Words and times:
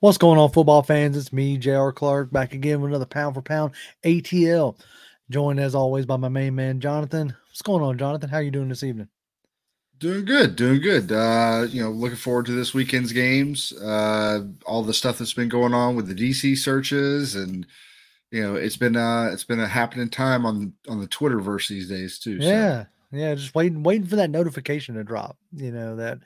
What's 0.00 0.18
going 0.18 0.38
on, 0.38 0.50
football 0.50 0.82
fans? 0.82 1.16
It's 1.16 1.32
me, 1.32 1.58
J.R. 1.58 1.92
Clark, 1.92 2.30
back 2.30 2.54
again 2.54 2.80
with 2.80 2.90
another 2.90 3.06
pound 3.06 3.34
for 3.34 3.42
pound 3.42 3.72
ATL. 4.04 4.78
Joined 5.30 5.60
as 5.60 5.74
always 5.74 6.06
by 6.06 6.16
my 6.16 6.28
main 6.28 6.54
man, 6.54 6.80
Jonathan. 6.80 7.34
What's 7.48 7.62
going 7.62 7.82
on, 7.82 7.98
Jonathan? 7.98 8.30
How 8.30 8.38
you 8.38 8.50
doing 8.50 8.68
this 8.68 8.82
evening? 8.82 9.08
Doing 9.98 10.24
good, 10.24 10.54
doing 10.54 10.80
good. 10.80 11.10
Uh, 11.10 11.66
you 11.68 11.82
know, 11.82 11.90
looking 11.90 12.16
forward 12.16 12.46
to 12.46 12.52
this 12.52 12.72
weekend's 12.72 13.12
games. 13.12 13.72
Uh, 13.72 14.44
all 14.64 14.82
the 14.82 14.94
stuff 14.94 15.18
that's 15.18 15.34
been 15.34 15.48
going 15.48 15.74
on 15.74 15.96
with 15.96 16.06
the 16.06 16.14
DC 16.14 16.56
searches, 16.56 17.34
and 17.34 17.66
you 18.30 18.42
know, 18.42 18.54
it's 18.54 18.76
been 18.76 18.96
uh, 18.96 19.30
it's 19.32 19.44
been 19.44 19.60
a 19.60 19.66
happening 19.66 20.08
time 20.08 20.46
on 20.46 20.72
on 20.88 21.00
the 21.00 21.08
Twitterverse 21.08 21.68
these 21.68 21.88
days 21.88 22.18
too. 22.18 22.36
Yeah, 22.36 22.84
so. 22.84 22.88
yeah, 23.10 23.34
just 23.34 23.56
waiting, 23.56 23.82
waiting 23.82 24.06
for 24.06 24.16
that 24.16 24.30
notification 24.30 24.94
to 24.94 25.02
drop. 25.02 25.36
You 25.52 25.72
know 25.72 25.96
that 25.96 26.20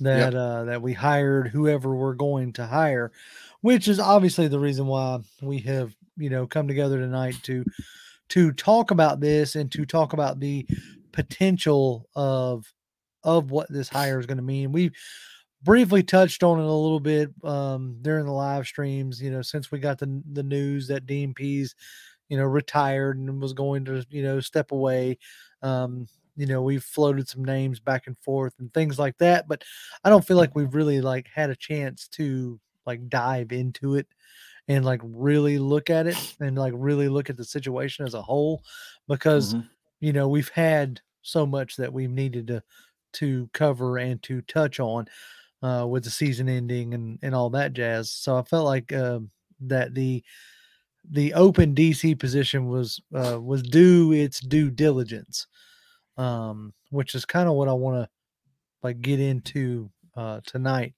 that 0.00 0.32
yep. 0.32 0.34
uh, 0.34 0.64
that 0.64 0.82
we 0.82 0.92
hired 0.92 1.48
whoever 1.48 1.94
we're 1.94 2.14
going 2.14 2.52
to 2.54 2.66
hire, 2.66 3.12
which 3.60 3.88
is 3.88 3.98
obviously 3.98 4.48
the 4.48 4.58
reason 4.58 4.86
why 4.86 5.18
we 5.42 5.58
have 5.60 5.94
you 6.16 6.30
know 6.30 6.46
come 6.46 6.68
together 6.68 6.98
tonight 6.98 7.36
to 7.42 7.64
to 8.28 8.52
talk 8.52 8.90
about 8.90 9.20
this 9.20 9.56
and 9.56 9.70
to 9.72 9.84
talk 9.84 10.12
about 10.12 10.40
the 10.40 10.66
potential 11.12 12.08
of 12.14 12.72
of 13.22 13.50
what 13.50 13.70
this 13.70 13.88
hire 13.88 14.20
is 14.20 14.26
going 14.26 14.36
to 14.36 14.42
mean. 14.42 14.72
We 14.72 14.92
briefly 15.62 16.02
touched 16.02 16.42
on 16.42 16.60
it 16.60 16.64
a 16.64 16.70
little 16.70 17.00
bit 17.00 17.30
um, 17.42 17.98
during 18.02 18.26
the 18.26 18.32
live 18.32 18.66
streams. 18.66 19.20
You 19.20 19.30
know, 19.30 19.42
since 19.42 19.70
we 19.70 19.78
got 19.78 19.98
the 19.98 20.22
the 20.32 20.42
news 20.42 20.88
that 20.88 21.06
DMP's 21.06 21.74
you 22.28 22.36
know, 22.36 22.44
retired 22.44 23.18
and 23.18 23.40
was 23.40 23.52
going 23.52 23.84
to 23.84 24.04
you 24.10 24.22
know 24.22 24.40
step 24.40 24.72
away. 24.72 25.18
Um, 25.62 26.06
you 26.36 26.46
know 26.46 26.62
we've 26.62 26.84
floated 26.84 27.28
some 27.28 27.44
names 27.44 27.80
back 27.80 28.06
and 28.06 28.16
forth 28.18 28.54
and 28.58 28.72
things 28.72 28.98
like 28.98 29.16
that 29.18 29.48
but 29.48 29.64
i 30.04 30.10
don't 30.10 30.26
feel 30.26 30.36
like 30.36 30.54
we've 30.54 30.74
really 30.74 31.00
like 31.00 31.28
had 31.34 31.50
a 31.50 31.56
chance 31.56 32.06
to 32.08 32.60
like 32.86 33.08
dive 33.08 33.52
into 33.52 33.96
it 33.96 34.06
and 34.68 34.84
like 34.84 35.00
really 35.02 35.58
look 35.58 35.90
at 35.90 36.06
it 36.06 36.36
and 36.40 36.56
like 36.56 36.72
really 36.76 37.08
look 37.08 37.30
at 37.30 37.36
the 37.36 37.44
situation 37.44 38.06
as 38.06 38.14
a 38.14 38.22
whole 38.22 38.62
because 39.08 39.54
mm-hmm. 39.54 39.66
you 40.00 40.12
know 40.12 40.28
we've 40.28 40.50
had 40.50 41.00
so 41.22 41.46
much 41.46 41.76
that 41.76 41.92
we've 41.92 42.10
needed 42.10 42.46
to 42.46 42.62
to 43.12 43.48
cover 43.52 43.98
and 43.98 44.22
to 44.22 44.42
touch 44.42 44.78
on 44.78 45.06
uh 45.62 45.86
with 45.88 46.04
the 46.04 46.10
season 46.10 46.48
ending 46.48 46.94
and 46.94 47.18
and 47.22 47.34
all 47.34 47.50
that 47.50 47.72
jazz 47.72 48.10
so 48.10 48.36
i 48.36 48.42
felt 48.42 48.66
like 48.66 48.92
uh, 48.92 49.18
that 49.60 49.94
the 49.94 50.22
the 51.10 51.32
open 51.34 51.74
dc 51.74 52.18
position 52.18 52.68
was 52.68 53.00
uh 53.14 53.40
was 53.40 53.62
due 53.62 54.12
its 54.12 54.40
due 54.40 54.70
diligence 54.70 55.46
um, 56.16 56.72
which 56.90 57.14
is 57.14 57.24
kind 57.24 57.48
of 57.48 57.54
what 57.54 57.68
I 57.68 57.72
want 57.72 58.04
to 58.04 58.08
like 58.82 59.00
get 59.00 59.20
into 59.20 59.90
uh, 60.16 60.40
tonight. 60.44 60.94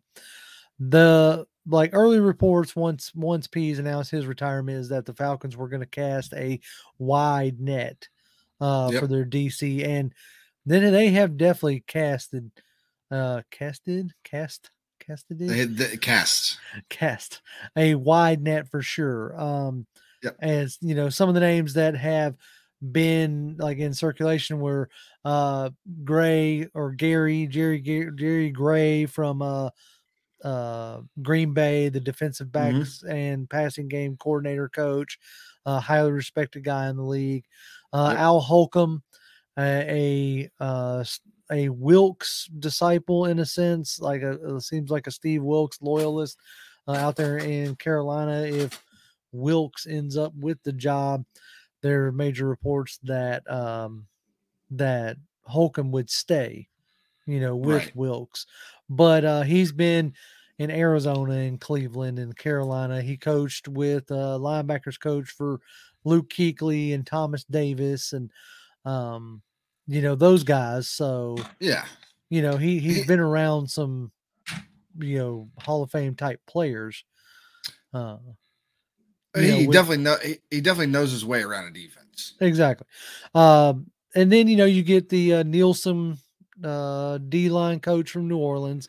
The 0.78 1.46
like 1.66 1.90
early 1.92 2.20
reports 2.20 2.74
once 2.74 3.14
once 3.14 3.46
Pees 3.46 3.78
announced 3.78 4.10
his 4.10 4.26
retirement 4.26 4.78
is 4.78 4.88
that 4.88 5.06
the 5.06 5.14
Falcons 5.14 5.56
were 5.56 5.68
going 5.68 5.80
to 5.80 5.86
cast 5.86 6.32
a 6.34 6.60
wide 6.98 7.60
net 7.60 8.08
uh, 8.60 8.90
yep. 8.92 9.00
for 9.00 9.06
their 9.06 9.24
DC, 9.24 9.86
and 9.86 10.14
then 10.66 10.92
they 10.92 11.10
have 11.10 11.36
definitely 11.36 11.84
casted, 11.86 12.50
uh, 13.10 13.42
casted, 13.50 14.12
cast, 14.24 14.70
casted 14.98 15.40
it, 15.42 15.48
they, 15.48 15.64
they 15.64 15.96
cast, 15.96 16.58
cast 16.88 17.42
a 17.76 17.94
wide 17.94 18.42
net 18.42 18.68
for 18.68 18.82
sure. 18.82 19.38
Um, 19.40 19.86
yep. 20.22 20.36
as 20.40 20.78
you 20.80 20.94
know, 20.94 21.08
some 21.08 21.28
of 21.28 21.34
the 21.34 21.40
names 21.40 21.74
that 21.74 21.94
have 21.96 22.36
been 22.80 23.56
like 23.58 23.78
in 23.78 23.92
circulation 23.92 24.60
where 24.60 24.88
uh 25.24 25.70
Gray 26.04 26.68
or 26.74 26.92
Gary 26.92 27.46
Jerry 27.46 27.80
Jerry 27.80 28.50
Gray 28.50 29.06
from 29.06 29.42
uh 29.42 29.70
uh 30.44 31.00
Green 31.20 31.52
Bay, 31.52 31.88
the 31.88 32.00
defensive 32.00 32.48
mm-hmm. 32.48 32.78
backs 32.78 33.02
mm-hmm. 33.02 33.14
and 33.14 33.50
passing 33.50 33.88
game 33.88 34.16
coordinator 34.16 34.68
coach, 34.68 35.18
uh 35.66 35.80
highly 35.80 36.12
respected 36.12 36.64
guy 36.64 36.88
in 36.88 36.96
the 36.96 37.02
league. 37.02 37.44
Uh 37.92 38.10
yep. 38.12 38.20
Al 38.20 38.40
Holcomb, 38.40 39.02
a, 39.58 40.48
a 40.60 40.64
uh 40.64 41.04
a 41.50 41.68
Wilks 41.70 42.48
disciple 42.58 43.24
in 43.24 43.38
a 43.38 43.46
sense, 43.46 43.98
like 44.00 44.22
a 44.22 44.60
seems 44.60 44.90
like 44.90 45.06
a 45.06 45.10
Steve 45.10 45.42
Wilks 45.42 45.78
loyalist 45.80 46.38
uh, 46.86 46.92
out 46.92 47.16
there 47.16 47.38
in 47.38 47.74
Carolina. 47.76 48.42
If 48.42 48.82
Wilks 49.32 49.86
ends 49.86 50.16
up 50.16 50.32
with 50.38 50.62
the 50.62 50.72
job, 50.72 51.24
there 51.82 52.06
are 52.06 52.12
major 52.12 52.46
reports 52.46 52.98
that 53.04 53.48
um, 53.50 54.06
that 54.70 55.16
Holcomb 55.42 55.92
would 55.92 56.10
stay, 56.10 56.68
you 57.26 57.40
know, 57.40 57.56
with 57.56 57.84
right. 57.86 57.96
Wilks, 57.96 58.46
but 58.88 59.24
uh, 59.24 59.42
he's 59.42 59.72
been 59.72 60.14
in 60.58 60.70
Arizona 60.70 61.34
and 61.34 61.60
Cleveland 61.60 62.18
and 62.18 62.36
Carolina. 62.36 63.00
He 63.00 63.16
coached 63.16 63.68
with 63.68 64.10
uh, 64.10 64.38
linebackers 64.40 64.98
coach 65.00 65.30
for 65.30 65.60
Luke 66.04 66.30
Kuechly 66.30 66.94
and 66.94 67.06
Thomas 67.06 67.44
Davis 67.44 68.12
and 68.12 68.30
um, 68.84 69.42
you 69.86 70.02
know 70.02 70.14
those 70.14 70.44
guys. 70.44 70.88
So 70.88 71.36
yeah, 71.60 71.84
you 72.28 72.42
know 72.42 72.56
he 72.56 72.78
he's 72.78 73.06
been 73.06 73.20
around 73.20 73.68
some 73.68 74.10
you 74.98 75.18
know 75.18 75.48
Hall 75.58 75.82
of 75.82 75.90
Fame 75.90 76.14
type 76.14 76.40
players. 76.46 77.04
Uh, 77.92 78.18
he 79.36 79.66
know, 79.66 79.72
definitely 79.72 80.04
know 80.04 80.16
he, 80.22 80.38
he, 80.50 80.60
definitely 80.60 80.92
knows 80.92 81.12
his 81.12 81.24
way 81.24 81.42
around 81.42 81.66
a 81.66 81.70
defense. 81.70 82.34
Exactly. 82.40 82.86
Um, 83.34 83.90
and 84.14 84.32
then 84.32 84.48
you 84.48 84.56
know 84.56 84.64
you 84.64 84.82
get 84.82 85.08
the 85.08 85.34
uh, 85.34 85.42
Nielsen 85.42 86.18
uh, 86.64 87.18
D 87.18 87.48
line 87.48 87.80
coach 87.80 88.10
from 88.10 88.28
New 88.28 88.38
Orleans. 88.38 88.88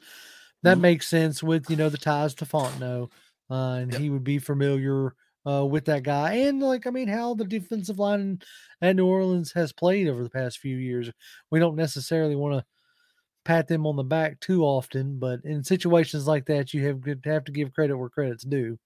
That 0.64 0.74
mm-hmm. 0.74 0.82
makes 0.82 1.08
sense 1.08 1.44
with 1.44 1.70
you 1.70 1.76
know 1.76 1.90
the 1.90 1.98
ties 1.98 2.34
to 2.36 2.46
Fontenot, 2.46 3.10
uh, 3.50 3.54
and 3.54 3.92
yep. 3.92 4.02
he 4.02 4.10
would 4.10 4.24
be 4.24 4.40
familiar 4.40 5.16
uh, 5.48 5.66
with 5.66 5.86
that 5.86 6.04
guy. 6.04 6.34
And 6.34 6.62
like 6.62 6.88
I 6.88 6.90
mean, 6.90 7.08
how 7.08 7.34
the 7.34 7.46
defensive 7.46 8.00
line 8.00 8.42
at 8.82 8.96
New 8.96 9.06
Orleans 9.06 9.52
has 9.54 9.72
played 9.72 10.08
over 10.08 10.24
the 10.24 10.30
past 10.30 10.60
few 10.60 10.78
years. 10.78 11.10
We 11.52 11.60
don't 11.60 11.76
necessarily 11.76 12.36
want 12.36 12.60
to 12.60 12.66
pat 13.46 13.68
them 13.68 13.88
on 13.88 13.96
the 13.96 14.04
back 14.04 14.40
too 14.40 14.64
often, 14.64 15.20
but 15.20 15.40
in 15.44 15.64
situations 15.64 16.28
like 16.28 16.46
that, 16.46 16.74
you 16.74 16.86
have 16.88 17.02
to 17.04 17.18
have 17.26 17.44
to 17.46 17.52
give 17.52 17.74
credit 17.74 17.98
where 17.98 18.10
credit's 18.10 18.44
due. 18.44 18.78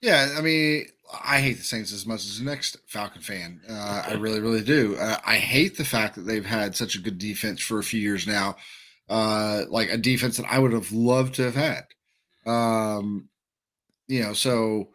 Yeah, 0.00 0.34
I 0.36 0.40
mean, 0.40 0.86
I 1.24 1.40
hate 1.40 1.58
the 1.58 1.64
Saints 1.64 1.92
as 1.92 2.06
much 2.06 2.24
as 2.24 2.38
the 2.38 2.44
next 2.44 2.76
Falcon 2.86 3.22
fan. 3.22 3.60
Uh, 3.68 4.04
I 4.08 4.14
really, 4.14 4.40
really 4.40 4.62
do. 4.62 4.96
Uh, 4.96 5.18
I 5.26 5.36
hate 5.36 5.76
the 5.76 5.84
fact 5.84 6.14
that 6.14 6.22
they've 6.22 6.44
had 6.44 6.76
such 6.76 6.94
a 6.94 7.00
good 7.00 7.18
defense 7.18 7.60
for 7.60 7.78
a 7.78 7.82
few 7.84 8.00
years 8.00 8.26
now, 8.26 8.56
uh, 9.08 9.64
like 9.68 9.90
a 9.90 9.96
defense 9.98 10.36
that 10.36 10.46
I 10.50 10.58
would 10.58 10.72
have 10.72 10.92
loved 10.92 11.34
to 11.36 11.42
have 11.50 11.54
had. 11.56 11.84
Um, 12.46 13.28
you 14.08 14.22
know, 14.22 14.32
so 14.34 14.90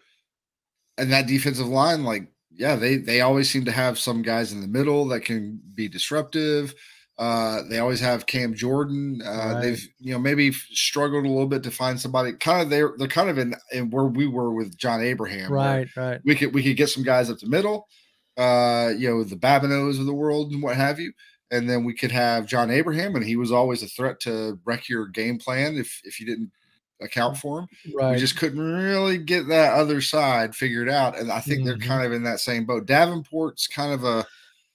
and 0.97 1.11
that 1.11 1.27
defensive 1.27 1.67
line, 1.67 2.03
like, 2.03 2.27
yeah, 2.51 2.75
they 2.75 2.97
they 2.97 3.21
always 3.21 3.49
seem 3.49 3.65
to 3.65 3.71
have 3.71 3.97
some 3.97 4.21
guys 4.21 4.51
in 4.51 4.61
the 4.61 4.67
middle 4.67 5.07
that 5.07 5.21
can 5.21 5.59
be 5.73 5.87
disruptive. 5.87 6.75
Uh, 7.17 7.61
they 7.69 7.77
always 7.77 7.99
have 7.99 8.25
Cam 8.25 8.55
Jordan. 8.55 9.21
Uh, 9.23 9.29
right. 9.29 9.61
They've 9.61 9.87
you 9.99 10.13
know 10.13 10.19
maybe 10.19 10.51
struggled 10.51 11.25
a 11.25 11.29
little 11.29 11.47
bit 11.47 11.63
to 11.63 11.71
find 11.71 11.99
somebody. 11.99 12.33
Kind 12.33 12.61
of 12.61 12.69
they're 12.69 12.93
they're 12.97 13.07
kind 13.07 13.29
of 13.29 13.37
in, 13.37 13.55
in 13.71 13.91
where 13.91 14.05
we 14.05 14.27
were 14.27 14.51
with 14.51 14.77
John 14.77 15.01
Abraham. 15.01 15.51
Right, 15.51 15.87
right. 15.95 16.19
We 16.25 16.35
could 16.35 16.53
we 16.53 16.63
could 16.63 16.77
get 16.77 16.89
some 16.89 17.03
guys 17.03 17.29
up 17.29 17.39
the 17.39 17.47
middle. 17.47 17.87
Uh, 18.35 18.93
you 18.97 19.07
know 19.09 19.23
the 19.23 19.35
Babineauxs 19.35 19.99
of 19.99 20.07
the 20.07 20.13
world 20.13 20.51
and 20.51 20.63
what 20.63 20.75
have 20.75 20.99
you, 20.99 21.13
and 21.51 21.69
then 21.69 21.83
we 21.83 21.93
could 21.93 22.11
have 22.11 22.47
John 22.47 22.71
Abraham, 22.71 23.15
and 23.15 23.23
he 23.23 23.35
was 23.35 23.51
always 23.51 23.83
a 23.83 23.87
threat 23.87 24.19
to 24.21 24.59
wreck 24.65 24.89
your 24.89 25.05
game 25.07 25.37
plan 25.37 25.75
if 25.75 26.01
if 26.03 26.19
you 26.19 26.25
didn't 26.25 26.51
account 26.99 27.37
for 27.37 27.59
him. 27.59 27.67
Right. 27.93 28.13
We 28.13 28.19
just 28.19 28.37
couldn't 28.37 28.59
really 28.59 29.19
get 29.19 29.47
that 29.49 29.73
other 29.73 30.01
side 30.01 30.55
figured 30.55 30.89
out, 30.89 31.19
and 31.19 31.31
I 31.31 31.41
think 31.41 31.59
mm-hmm. 31.59 31.67
they're 31.67 31.87
kind 31.87 32.03
of 32.05 32.11
in 32.11 32.23
that 32.23 32.39
same 32.39 32.65
boat. 32.65 32.87
Davenport's 32.87 33.67
kind 33.67 33.93
of 33.93 34.03
a 34.03 34.25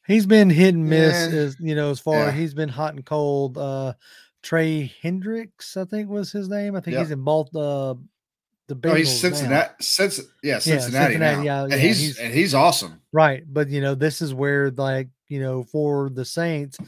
He's 0.09 0.27
been 0.27 0.51
hit 0.51 0.75
and 0.75 0.89
miss 0.89 1.33
yeah. 1.33 1.39
as 1.39 1.57
you 1.61 1.77
know, 1.77 1.91
as 1.91 2.01
far 2.01 2.17
yeah. 2.17 2.33
he's 2.33 2.55
been 2.55 2.69
hot 2.69 2.95
and 2.95 3.07
cold. 3.07 3.57
Uh 3.57 3.93
Trey 4.43 4.93
Hendricks, 5.03 5.77
I 5.77 5.85
think 5.85 6.09
was 6.09 6.33
his 6.33 6.49
name. 6.49 6.75
I 6.75 6.81
think 6.81 6.95
yep. 6.95 7.03
he's 7.03 7.11
in 7.13 7.23
both 7.23 7.55
uh 7.55 7.95
the 8.69 8.77
Bengals. 8.77 8.91
Oh, 8.91 8.95
he's 8.95 9.21
Cincinnati. 9.21 9.75
Since 9.81 10.21
yeah, 10.43 10.59
Cincinnati, 10.59 11.15
yeah, 11.15 11.19
Cincinnati 11.19 11.19
now. 11.19 11.43
Yeah, 11.43 11.63
and 11.65 11.73
he's, 11.75 11.99
he's, 11.99 12.19
and 12.19 12.35
he's 12.35 12.55
awesome. 12.55 13.01
Right. 13.13 13.43
But 13.47 13.69
you 13.69 13.81
know, 13.81 13.95
this 13.95 14.21
is 14.21 14.35
where 14.35 14.71
like, 14.71 15.09
you 15.29 15.41
know, 15.41 15.65
for 15.65 16.11
the 16.11 16.25
Saints, 16.25 16.79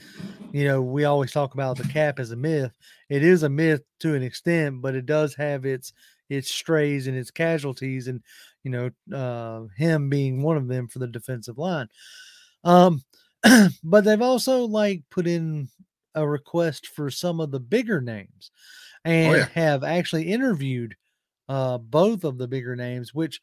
you 0.52 0.66
know, 0.66 0.80
we 0.80 1.04
always 1.04 1.32
talk 1.32 1.54
about 1.54 1.76
the 1.76 1.88
cap 1.88 2.18
as 2.18 2.30
a 2.30 2.36
myth. 2.36 2.72
It 3.08 3.22
is 3.22 3.42
a 3.42 3.48
myth 3.48 3.82
to 4.00 4.14
an 4.14 4.22
extent, 4.22 4.80
but 4.82 4.94
it 4.94 5.06
does 5.06 5.34
have 5.34 5.66
its 5.66 5.92
its 6.28 6.50
strays 6.50 7.06
and 7.06 7.16
its 7.16 7.30
casualties, 7.30 8.08
and 8.08 8.22
you 8.62 8.70
know, 8.70 8.90
uh 9.16 9.66
him 9.76 10.08
being 10.08 10.42
one 10.42 10.56
of 10.56 10.68
them 10.68 10.86
for 10.86 10.98
the 11.00 11.06
defensive 11.06 11.58
line. 11.58 11.88
Um, 12.62 13.02
but 13.84 14.04
they've 14.04 14.22
also 14.22 14.64
like 14.66 15.02
put 15.10 15.26
in 15.26 15.68
a 16.14 16.26
request 16.26 16.88
for 16.88 17.10
some 17.10 17.40
of 17.40 17.50
the 17.50 17.60
bigger 17.60 18.00
names 18.00 18.50
oh, 19.04 19.10
and 19.10 19.34
oh, 19.34 19.38
yeah. 19.38 19.48
have 19.54 19.84
actually 19.84 20.24
interviewed 20.24 20.94
uh 21.48 21.78
both 21.78 22.24
of 22.24 22.38
the 22.38 22.48
bigger 22.48 22.76
names, 22.76 23.14
which 23.14 23.40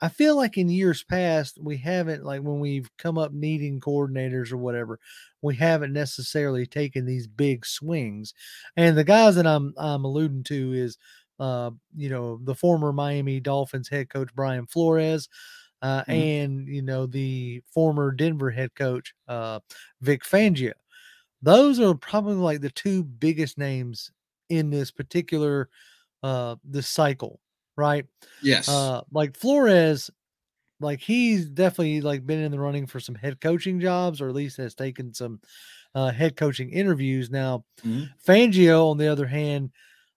I 0.00 0.08
feel 0.08 0.36
like 0.36 0.56
in 0.56 0.68
years 0.68 1.02
past 1.02 1.58
we 1.60 1.76
haven't 1.76 2.24
like 2.24 2.42
when 2.42 2.60
we've 2.60 2.88
come 2.98 3.18
up 3.18 3.32
needing 3.32 3.80
coordinators 3.80 4.52
or 4.52 4.56
whatever, 4.56 5.00
we 5.42 5.56
haven't 5.56 5.92
necessarily 5.92 6.66
taken 6.66 7.04
these 7.04 7.26
big 7.26 7.66
swings. 7.66 8.32
And 8.76 8.96
the 8.96 9.04
guys 9.04 9.34
that 9.36 9.46
I'm 9.46 9.74
I'm 9.76 10.04
alluding 10.04 10.44
to 10.44 10.72
is 10.72 10.98
uh, 11.40 11.70
you 11.96 12.08
know, 12.08 12.40
the 12.42 12.54
former 12.54 12.92
Miami 12.92 13.40
Dolphins 13.40 13.88
head 13.88 14.08
coach 14.10 14.34
Brian 14.34 14.66
Flores, 14.66 15.28
uh, 15.82 16.04
Mhm. 16.06 16.14
and 16.14 16.68
you 16.68 16.82
know 16.82 17.06
the 17.06 17.62
former 17.72 18.12
Denver 18.12 18.50
head 18.50 18.74
coach 18.74 19.14
uh, 19.28 19.60
Vic 20.00 20.22
Fangio. 20.24 20.72
Those 21.42 21.80
are 21.80 21.94
probably 21.94 22.34
like 22.34 22.60
the 22.60 22.70
two 22.70 23.04
biggest 23.04 23.58
names 23.58 24.10
in 24.48 24.70
this 24.70 24.90
particular 24.90 25.70
uh 26.22 26.56
this 26.64 26.88
cycle, 26.88 27.40
right? 27.76 28.06
Yes. 28.40 28.92
Uh, 28.92 29.02
like 29.12 29.36
Flores, 29.36 30.10
like 30.80 31.00
he's 31.00 31.48
definitely 31.50 32.00
like 32.00 32.26
been 32.26 32.40
in 32.40 32.52
the 32.52 32.60
running 32.60 32.86
for 32.86 33.00
some 33.00 33.14
head 33.14 33.40
coaching 33.40 33.80
jobs, 33.80 34.20
or 34.20 34.28
at 34.28 34.34
least 34.34 34.56
has 34.58 34.74
taken 34.74 35.12
some 35.14 35.40
uh, 35.94 36.10
head 36.12 36.36
coaching 36.36 36.70
interviews. 36.70 37.30
Now, 37.30 37.64
Mhm. 37.84 38.12
Fangio, 38.26 38.90
on 38.90 38.98
the 38.98 39.08
other 39.08 39.26
hand, 39.26 39.72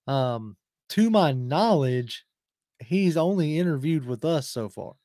um, 0.07 0.57
to 0.89 1.09
my 1.11 1.31
knowledge, 1.33 2.25
he's 2.79 3.17
only 3.17 3.59
interviewed 3.59 4.05
with 4.05 4.25
us 4.25 4.49
so 4.49 4.69
far. 4.69 4.95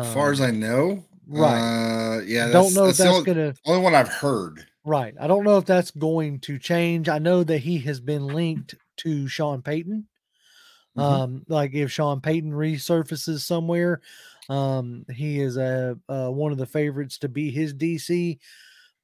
As 0.00 0.08
far 0.08 0.32
as 0.32 0.40
Um, 0.40 0.48
I 0.48 0.50
know, 0.52 1.04
right. 1.26 1.66
Uh, 2.18 2.20
yeah, 2.24 2.46
I 2.46 2.52
don't 2.52 2.74
know 2.74 2.88
if 2.88 2.96
the 2.96 3.04
that's 3.04 3.06
only, 3.06 3.24
gonna 3.24 3.54
only 3.66 3.82
one 3.82 3.94
I've 3.94 4.08
heard. 4.08 4.66
right. 4.84 5.14
I 5.20 5.26
don't 5.26 5.44
know 5.44 5.58
if 5.58 5.64
that's 5.66 5.90
going 5.90 6.40
to 6.40 6.58
change. 6.58 7.08
I 7.08 7.18
know 7.18 7.44
that 7.44 7.58
he 7.58 7.78
has 7.80 8.00
been 8.00 8.26
linked 8.26 8.74
to 8.98 9.28
Sean 9.28 9.62
Payton. 9.62 10.08
Mhm. 10.96 11.02
Um, 11.02 11.44
like 11.48 11.74
if 11.74 11.92
Sean 11.92 12.20
Payton 12.20 12.52
resurfaces 12.52 13.40
somewhere, 13.40 14.02
um, 14.48 15.04
he 15.12 15.40
is 15.40 15.56
a 15.56 15.98
uh, 16.08 16.30
one 16.30 16.52
of 16.52 16.58
the 16.58 16.66
favorites 16.66 17.18
to 17.18 17.28
be 17.28 17.50
his 17.50 17.74
DC. 17.74 18.40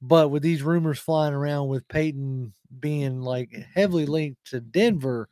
But 0.01 0.29
with 0.29 0.43
these 0.43 0.63
rumors 0.63 0.99
flying 0.99 1.33
around 1.33 1.69
with 1.69 1.87
Payton 1.87 2.53
being 2.79 3.21
like 3.21 3.51
heavily 3.75 4.05
linked 4.07 4.45
to 4.51 4.61
Denver, 4.61 5.29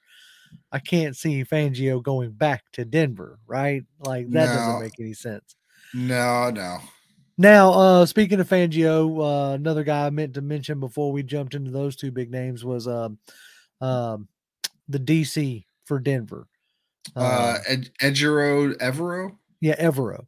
I 0.71 0.79
can't 0.79 1.15
see 1.17 1.43
Fangio 1.43 2.01
going 2.01 2.31
back 2.31 2.63
to 2.73 2.85
Denver, 2.85 3.39
right? 3.45 3.83
Like 3.99 4.31
that 4.31 4.47
No. 4.47 4.53
doesn't 4.53 4.79
make 4.79 4.99
any 4.99 5.13
sense. 5.13 5.55
No, 5.93 6.49
no. 6.49 6.79
Now, 7.37 7.71
uh, 7.73 8.05
speaking 8.05 8.39
of 8.39 8.47
Fangio, 8.49 9.51
uh, 9.51 9.53
another 9.55 9.83
guy 9.83 10.05
I 10.05 10.09
meant 10.11 10.35
to 10.35 10.41
mention 10.41 10.79
before 10.79 11.11
we 11.11 11.23
jumped 11.23 11.55
into 11.55 11.71
those 11.71 11.95
two 11.95 12.11
big 12.11 12.29
names 12.31 12.63
was 12.63 12.87
um, 12.87 13.17
um, 13.81 14.27
the 14.87 14.99
DC 14.99 15.65
for 15.85 15.99
Denver. 15.99 16.47
Uh, 17.15 17.55
Um, 17.55 17.61
Ed, 17.67 17.89
Ejiro 18.01 18.77
Evero? 18.77 19.35
yeah, 19.59 19.75
Evero. 19.81 20.25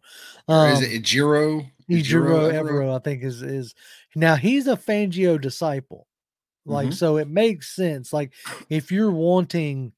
Or 0.48 0.68
is 0.68 0.80
Um, 0.80 0.84
it 0.84 1.04
Ejiro? 1.04 1.69
Ejiro 1.89 2.51
Evero, 2.51 2.96
I 2.96 3.00
think 3.00 3.24
is 3.24 3.42
is 3.42 3.75
now 4.16 4.36
he's 4.36 4.68
a 4.68 4.75
Fangio 4.75 5.39
disciple. 5.39 6.07
Like 6.66 6.89
Mhm. 6.89 6.94
so 6.94 7.18
it 7.18 7.28
makes 7.28 7.75
sense. 7.75 8.13
Like 8.13 8.34
if 8.69 8.92
you're 8.92 9.12
wanting 9.12 9.94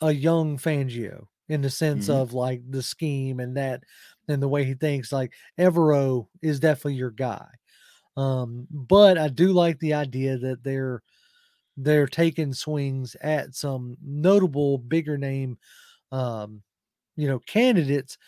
a 0.00 0.12
young 0.12 0.58
Fangio 0.58 1.26
in 1.48 1.62
the 1.62 1.70
sense 1.70 2.08
Mhm. 2.08 2.10
of 2.10 2.32
like 2.32 2.62
the 2.70 2.82
scheme 2.82 3.40
and 3.40 3.56
that 3.56 3.82
and 4.28 4.42
the 4.42 4.48
way 4.48 4.64
he 4.64 4.74
thinks, 4.74 5.12
like 5.12 5.32
Evero 5.58 6.28
is 6.42 6.60
definitely 6.60 6.94
your 6.94 7.10
guy. 7.10 7.48
Um, 8.16 8.66
but 8.70 9.18
I 9.18 9.28
do 9.28 9.52
like 9.52 9.78
the 9.80 9.94
idea 9.94 10.38
that 10.38 10.64
they're 10.64 11.02
they're 11.76 12.06
taking 12.06 12.52
swings 12.52 13.16
at 13.22 13.54
some 13.54 13.96
notable 14.02 14.78
bigger 14.78 15.16
name 15.18 15.58
um, 16.12 16.62
you 17.16 17.28
know, 17.28 17.40
candidates. 17.40 18.18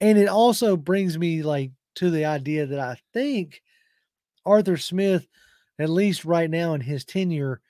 And 0.00 0.18
it 0.18 0.28
also 0.28 0.76
brings 0.76 1.18
me 1.18 1.42
like 1.42 1.72
to 1.96 2.10
the 2.10 2.26
idea 2.26 2.66
that 2.66 2.80
I 2.80 2.98
think 3.14 3.62
Arthur 4.46 4.76
Smith, 4.76 5.28
at 5.78 5.90
least 5.90 6.24
right 6.24 6.50
now 6.50 6.74
in 6.74 6.80
his 6.80 7.04
tenure, 7.04 7.60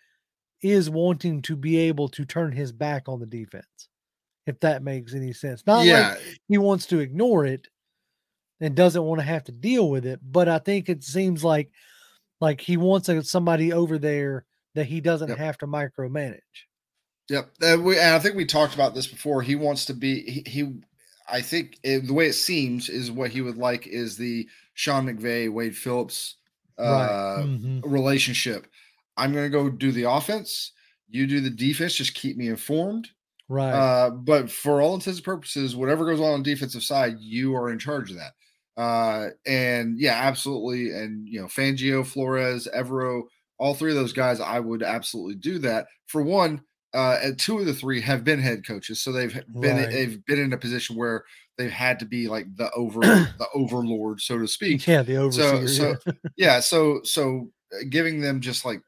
is 0.64 0.88
wanting 0.88 1.42
to 1.42 1.54
be 1.54 1.76
able 1.76 2.08
to 2.08 2.24
turn 2.24 2.50
his 2.50 2.72
back 2.72 3.06
on 3.06 3.20
the 3.20 3.26
defense, 3.26 3.88
if 4.46 4.58
that 4.60 4.82
makes 4.82 5.14
any 5.14 5.32
sense. 5.34 5.62
Not 5.66 5.84
yeah, 5.84 6.14
like 6.14 6.38
he 6.48 6.56
wants 6.56 6.86
to 6.86 7.00
ignore 7.00 7.44
it 7.44 7.68
and 8.60 8.74
doesn't 8.74 9.04
want 9.04 9.20
to 9.20 9.26
have 9.26 9.44
to 9.44 9.52
deal 9.52 9.90
with 9.90 10.06
it, 10.06 10.20
but 10.22 10.48
I 10.48 10.58
think 10.58 10.88
it 10.88 11.04
seems 11.04 11.44
like 11.44 11.70
like 12.40 12.62
he 12.62 12.78
wants 12.78 13.08
a, 13.10 13.22
somebody 13.22 13.72
over 13.74 13.98
there 13.98 14.46
that 14.74 14.86
he 14.86 15.00
doesn't 15.00 15.28
Yep. 15.28 15.38
have 15.38 15.58
to 15.58 15.66
micromanage. 15.66 16.40
Yep. 17.28 17.50
And, 17.62 17.84
we, 17.84 17.98
and 17.98 18.14
I 18.14 18.18
think 18.18 18.34
we 18.34 18.44
talked 18.44 18.74
about 18.74 18.94
this 18.94 19.06
before. 19.06 19.42
He 19.42 19.54
wants 19.54 19.84
to 19.86 19.94
be, 19.94 20.22
he, 20.22 20.42
he 20.46 20.72
I 21.28 21.40
think 21.40 21.78
it, 21.82 22.06
the 22.06 22.12
way 22.12 22.26
it 22.26 22.34
seems 22.34 22.88
is 22.88 23.10
what 23.10 23.30
he 23.30 23.40
would 23.40 23.56
like 23.56 23.86
is 23.86 24.16
the 24.16 24.48
Sean 24.74 25.06
McVay, 25.06 25.50
Wade 25.50 25.76
Phillips 25.76 26.36
uh, 26.78 26.82
right. 26.82 27.44
Mhm. 27.46 27.82
relationship. 27.84 28.66
I'm 29.16 29.32
going 29.32 29.44
to 29.44 29.50
go 29.50 29.68
do 29.70 29.92
the 29.92 30.10
offense. 30.10 30.72
You 31.08 31.26
do 31.26 31.40
the 31.40 31.50
defense. 31.50 31.94
Just 31.94 32.14
keep 32.14 32.36
me 32.36 32.48
informed. 32.48 33.08
Right. 33.48 33.72
Uh, 33.72 34.10
but 34.10 34.50
for 34.50 34.80
all 34.80 34.94
intents 34.94 35.18
and 35.18 35.24
purposes, 35.24 35.76
whatever 35.76 36.04
goes 36.06 36.20
on 36.20 36.32
on 36.32 36.42
the 36.42 36.50
defensive 36.54 36.82
side, 36.82 37.16
you 37.20 37.54
are 37.56 37.70
in 37.70 37.78
charge 37.78 38.10
of 38.10 38.16
that. 38.16 38.32
Uh, 38.80 39.28
and 39.46 39.98
yeah, 40.00 40.14
absolutely. 40.14 40.90
And 40.90 41.28
you 41.28 41.40
know, 41.40 41.46
Fangio, 41.46 42.04
Flores, 42.04 42.66
Evero, 42.74 43.22
all 43.58 43.74
three 43.74 43.90
of 43.92 43.96
those 43.96 44.12
guys, 44.12 44.40
I 44.40 44.58
would 44.60 44.82
absolutely 44.82 45.36
do 45.36 45.58
that. 45.60 45.86
For 46.06 46.22
one, 46.22 46.62
uh, 46.92 47.18
and 47.22 47.38
two 47.38 47.58
of 47.58 47.66
the 47.66 47.74
three 47.74 48.00
have 48.00 48.24
been 48.24 48.40
head 48.40 48.66
coaches, 48.66 49.00
so 49.00 49.12
they've 49.12 49.32
been 49.60 49.76
Right. 49.76 49.90
they've 49.90 50.24
been 50.26 50.38
in 50.40 50.52
a 50.52 50.58
position 50.58 50.96
where 50.96 51.24
they've 51.58 51.70
had 51.70 51.98
to 52.00 52.04
be 52.06 52.26
like 52.28 52.46
the 52.56 52.70
over 52.72 53.00
the 53.00 53.46
overlord, 53.54 54.20
so 54.20 54.38
to 54.38 54.48
speak. 54.48 54.86
yeah, 54.86 55.02
the 55.02 55.16
overseer. 55.16 55.68
So, 55.68 55.96
so 56.04 56.12
yeah, 56.36 56.58
so 56.60 57.00
so 57.04 57.50
uh, 57.72 57.84
giving 57.90 58.20
them 58.20 58.40
just 58.40 58.64
like 58.64 58.80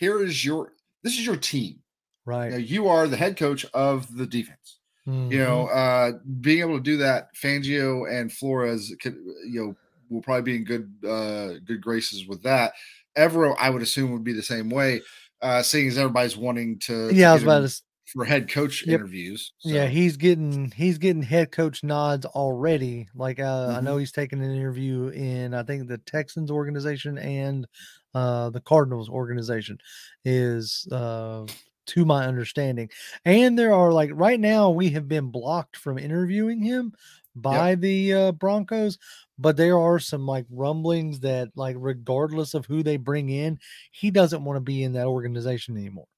here 0.00 0.24
is 0.24 0.44
your 0.44 0.72
this 1.04 1.14
is 1.18 1.24
your 1.26 1.36
team. 1.36 1.82
right. 2.24 2.46
You, 2.46 2.50
know, 2.52 2.56
you 2.58 2.88
are 2.88 3.06
the 3.08 3.16
head 3.16 3.36
coach 3.36 3.66
of 3.74 4.14
the 4.16 4.26
defense 4.26 4.80
you 5.28 5.38
know, 5.38 5.66
Mhm. 5.66 5.76
uh, 5.76 6.18
being 6.40 6.60
able 6.60 6.76
to 6.78 6.82
do 6.82 6.96
that, 6.98 7.34
Fangio 7.36 8.10
and 8.10 8.32
Flores 8.32 8.94
could, 9.00 9.14
you 9.46 9.64
know, 9.64 9.76
will 10.08 10.22
probably 10.22 10.42
be 10.42 10.56
in 10.56 10.64
good, 10.64 10.92
uh, 11.08 11.60
good 11.64 11.80
graces 11.80 12.26
with 12.26 12.42
that. 12.42 12.74
Evero, 13.16 13.54
I 13.58 13.70
would 13.70 13.82
assume, 13.82 14.12
would 14.12 14.24
be 14.24 14.32
the 14.32 14.42
same 14.42 14.70
way, 14.70 15.02
uh, 15.40 15.62
seeing 15.62 15.88
as 15.88 15.98
everybody's 15.98 16.36
wanting 16.36 16.80
to, 16.80 17.14
yeah, 17.14 17.30
I 17.30 17.34
was 17.34 17.44
about 17.44 17.68
to 17.68 17.82
for 18.06 18.24
head 18.24 18.50
coach 18.50 18.84
Yep. 18.86 19.00
interviews. 19.00 19.52
Yeah, 19.62 19.86
he's 19.86 20.16
getting 20.16 20.70
he's 20.72 20.98
getting 20.98 21.22
head 21.22 21.52
coach 21.52 21.84
nods 21.84 22.26
already. 22.26 23.08
Like 23.14 23.38
uh, 23.38 23.74
I 23.76 23.80
Mhm. 23.80 23.84
know 23.84 23.98
he's 23.98 24.10
taking 24.12 24.42
an 24.42 24.50
interview 24.50 25.08
in 25.08 25.54
I 25.54 25.62
think 25.62 25.86
the 25.86 25.98
Texans 25.98 26.50
organization 26.50 27.18
and 27.18 27.66
uh, 28.14 28.50
the 28.50 28.60
Cardinals 28.60 29.08
organization 29.08 29.78
is 30.24 30.86
uh, 30.92 31.46
to 31.86 32.04
my 32.04 32.26
understanding. 32.26 32.88
And 33.24 33.58
there 33.58 33.74
are 33.74 33.92
like 33.92 34.10
right 34.14 34.40
now 34.40 34.70
we 34.70 34.90
have 34.90 35.08
been 35.08 35.30
blocked 35.30 35.76
from 35.76 35.98
interviewing 35.98 36.62
him 36.62 36.92
by 37.36 37.74
the 37.76 38.12
uh, 38.12 38.32
Broncos, 38.32 38.98
but 39.38 39.56
there 39.56 39.78
are 39.78 39.98
some 39.98 40.26
like 40.26 40.46
rumblings 40.50 41.20
that 41.20 41.48
like 41.54 41.76
regardless 41.78 42.54
of 42.54 42.66
who 42.66 42.82
they 42.82 42.96
bring 42.96 43.30
in, 43.30 43.58
he 43.92 44.10
doesn't 44.10 44.44
want 44.44 44.56
to 44.56 44.60
be 44.60 44.82
in 44.82 44.92
that 44.94 45.06
organization 45.06 45.76
anymore. 45.76 46.08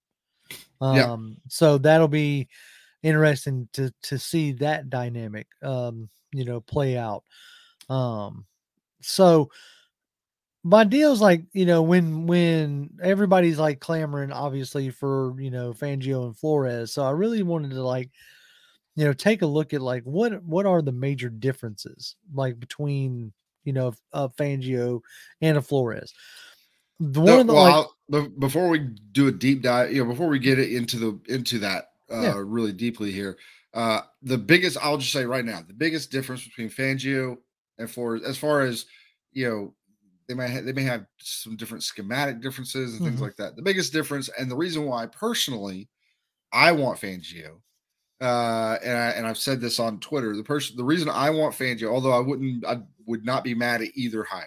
Yeah. 0.80 1.12
Um, 1.12 1.36
so 1.48 1.78
that'll 1.78 2.08
be 2.08 2.48
interesting 3.02 3.68
to 3.72 3.92
to 4.02 4.18
see 4.18 4.52
that 4.52 4.88
dynamic 4.88 5.48
um 5.62 6.08
you 6.32 6.44
know 6.44 6.60
play 6.60 6.96
out 6.96 7.24
um 7.90 8.46
so 9.00 9.50
my 10.64 10.84
deal's 10.84 11.20
like 11.20 11.42
you 11.52 11.66
know 11.66 11.82
when 11.82 12.26
when 12.26 12.90
everybody's 13.02 13.58
like 13.58 13.80
clamoring 13.80 14.32
obviously 14.32 14.90
for 14.90 15.34
you 15.40 15.50
know 15.50 15.72
fangio 15.72 16.26
and 16.26 16.36
flores 16.36 16.92
so 16.92 17.02
i 17.02 17.10
really 17.10 17.42
wanted 17.42 17.70
to 17.70 17.82
like 17.82 18.10
you 18.94 19.04
know 19.04 19.12
take 19.12 19.42
a 19.42 19.46
look 19.46 19.74
at 19.74 19.80
like 19.82 20.04
what 20.04 20.42
what 20.44 20.66
are 20.66 20.82
the 20.82 20.92
major 20.92 21.28
differences 21.28 22.16
like 22.32 22.60
between 22.60 23.32
you 23.64 23.72
know 23.72 23.92
a 24.12 24.28
fangio 24.28 25.00
and 25.40 25.56
a 25.56 25.62
flores 25.62 26.14
the 27.00 27.20
one 27.20 27.40
of 27.40 27.46
the 27.48 27.52
well, 27.52 27.96
like 28.08 28.38
before 28.38 28.68
we 28.68 28.78
do 29.12 29.28
a 29.28 29.32
deep 29.32 29.62
dive, 29.62 29.92
you 29.92 30.02
know, 30.02 30.10
before 30.10 30.28
we 30.28 30.38
get 30.38 30.58
it 30.58 30.72
into 30.72 30.98
the 30.98 31.34
into 31.34 31.58
that 31.60 31.90
uh, 32.10 32.20
Yeah. 32.22 32.34
really 32.36 32.72
deeply 32.72 33.10
here, 33.10 33.38
uh, 33.74 34.02
the 34.22 34.38
biggest 34.38 34.76
I'll 34.82 34.98
just 34.98 35.12
say 35.12 35.24
right 35.24 35.44
now, 35.44 35.62
the 35.66 35.74
biggest 35.74 36.10
difference 36.10 36.44
between 36.44 36.68
Fangio 36.68 37.38
and 37.78 37.90
Flores, 37.90 38.22
as 38.22 38.38
far 38.38 38.60
as 38.60 38.86
you 39.32 39.48
know, 39.48 39.74
they 40.32 40.46
may 40.46 40.50
ha- 40.52 40.60
they 40.62 40.72
may 40.72 40.82
have 40.82 41.04
some 41.18 41.56
different 41.56 41.82
schematic 41.84 42.40
differences 42.40 42.94
and 42.94 43.04
things 43.04 43.18
Mhm. 43.20 43.22
like 43.22 43.36
that. 43.36 43.56
The 43.56 43.62
biggest 43.62 43.92
difference, 43.92 44.28
and 44.38 44.50
the 44.50 44.56
reason 44.56 44.84
why 44.84 45.06
personally 45.06 45.88
I 46.52 46.72
want 46.72 46.98
Fangio, 47.00 47.60
uh, 48.20 48.78
and 48.82 48.96
I 48.98 49.10
and 49.10 49.26
I've 49.26 49.38
said 49.38 49.60
this 49.60 49.78
on 49.78 50.00
Twitter, 50.00 50.34
the 50.36 50.44
person 50.44 50.76
the 50.76 50.84
reason 50.84 51.08
I 51.08 51.30
want 51.30 51.54
Fangio, 51.54 51.88
although 51.90 52.12
I 52.12 52.20
wouldn't 52.20 52.64
I 52.64 52.80
would 53.06 53.24
not 53.24 53.44
be 53.44 53.54
mad 53.54 53.82
at 53.82 53.88
either 53.94 54.24
hire. 54.24 54.46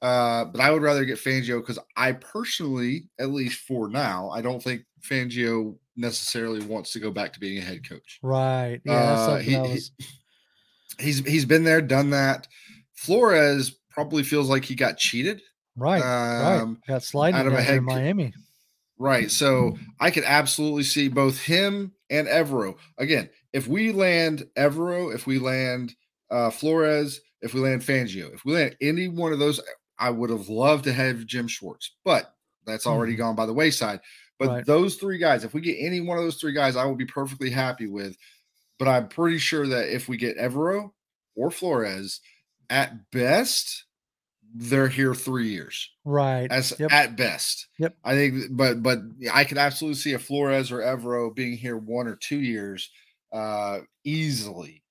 Uh, 0.00 0.44
but 0.44 0.60
I 0.60 0.70
would 0.70 0.82
rather 0.82 1.04
get 1.04 1.18
Fangio 1.18 1.60
because 1.60 1.78
I 1.96 2.12
personally, 2.12 3.08
at 3.18 3.30
least 3.30 3.60
for 3.66 3.88
now, 3.88 4.30
I 4.30 4.42
don't 4.42 4.62
think 4.62 4.82
Fangio 5.02 5.76
necessarily 5.96 6.64
wants 6.64 6.92
to 6.92 7.00
go 7.00 7.10
back 7.10 7.32
to 7.32 7.40
being 7.40 7.58
a 7.58 7.60
head 7.62 7.88
coach. 7.88 8.20
right 8.22 8.80
yeah 8.84 8.92
Uh, 8.92 9.26
something 9.26 9.44
he- 9.48 9.56
I 9.56 9.66
he- 9.66 9.72
was 9.74 9.90
He's 11.00 11.18
he's 11.26 11.44
been 11.44 11.62
there, 11.64 11.80
done 11.80 12.10
that. 12.10 12.48
Flores 12.94 13.76
probably 13.98 14.22
feels 14.22 14.48
like 14.48 14.64
he 14.64 14.76
got 14.76 14.96
cheated. 14.96 15.42
right 15.76 16.00
right 16.00 16.60
Um, 16.60 16.80
got 16.86 17.02
sliding 17.02 17.40
out 17.40 17.46
of 17.46 17.52
a 17.52 17.56
there 17.56 17.64
in 17.64 17.66
head 17.66 17.82
miami 17.82 18.32
Right. 19.00 19.30
So 19.30 19.78
I 20.00 20.10
could 20.10 20.24
absolutely 20.24 20.82
see 20.82 21.08
both 21.08 21.40
him 21.40 21.92
and 22.10 22.26
Evero. 22.26 22.76
Again, 22.98 23.30
if 23.52 23.68
we 23.68 23.92
land 23.92 24.48
Evero, 24.56 25.14
if 25.14 25.24
we 25.24 25.38
land 25.38 25.94
uh, 26.30 26.50
Flores, 26.50 27.20
if 27.40 27.54
we 27.54 27.60
land 27.60 27.82
Fangio, 27.82 28.34
if 28.34 28.44
we 28.44 28.54
land 28.54 28.76
any 28.80 29.06
one 29.06 29.32
of 29.32 29.38
those, 29.38 29.60
I 30.00 30.10
would 30.10 30.30
have 30.30 30.48
loved 30.48 30.82
to 30.84 30.92
have 30.92 31.26
Jim 31.26 31.46
Schwartz, 31.46 31.92
but 32.04 32.34
that's 32.66 32.88
already 32.88 33.12
mm-hmm. 33.12 33.22
gone 33.22 33.36
by 33.36 33.46
the 33.46 33.54
wayside. 33.54 34.00
But 34.40 34.48
right. 34.48 34.66
those 34.66 34.96
three 34.96 35.18
guys, 35.18 35.44
if 35.44 35.54
we 35.54 35.60
get 35.60 35.76
any 35.78 36.00
one 36.00 36.18
of 36.18 36.24
those 36.24 36.40
three 36.40 36.52
guys, 36.52 36.74
I 36.74 36.84
will 36.84 36.96
be 36.96 37.06
perfectly 37.06 37.50
happy 37.50 37.86
with. 37.86 38.16
But 38.80 38.88
I'm 38.88 39.06
pretty 39.06 39.38
sure 39.38 39.66
that 39.68 39.94
if 39.94 40.08
we 40.08 40.16
get 40.16 40.38
Evero 40.38 40.90
or 41.36 41.52
Flores, 41.52 42.20
at 42.70 43.10
best, 43.10 43.84
they're 44.54 44.88
here 44.88 45.14
three 45.14 45.48
years. 45.48 45.90
Right. 46.04 46.50
As 46.50 46.74
yep. 46.78 46.92
at 46.92 47.16
best. 47.16 47.68
Yep. 47.78 47.96
I 48.04 48.14
think 48.14 48.44
but 48.50 48.82
but 48.82 48.98
I 49.32 49.44
could 49.44 49.58
absolutely 49.58 49.96
see 49.96 50.14
a 50.14 50.18
Flores 50.18 50.72
or 50.72 50.78
Evero 50.78 51.34
being 51.34 51.56
here 51.56 51.76
one 51.76 52.06
or 52.06 52.16
two 52.16 52.40
years 52.40 52.90
uh 53.32 53.80
easily. 54.04 54.82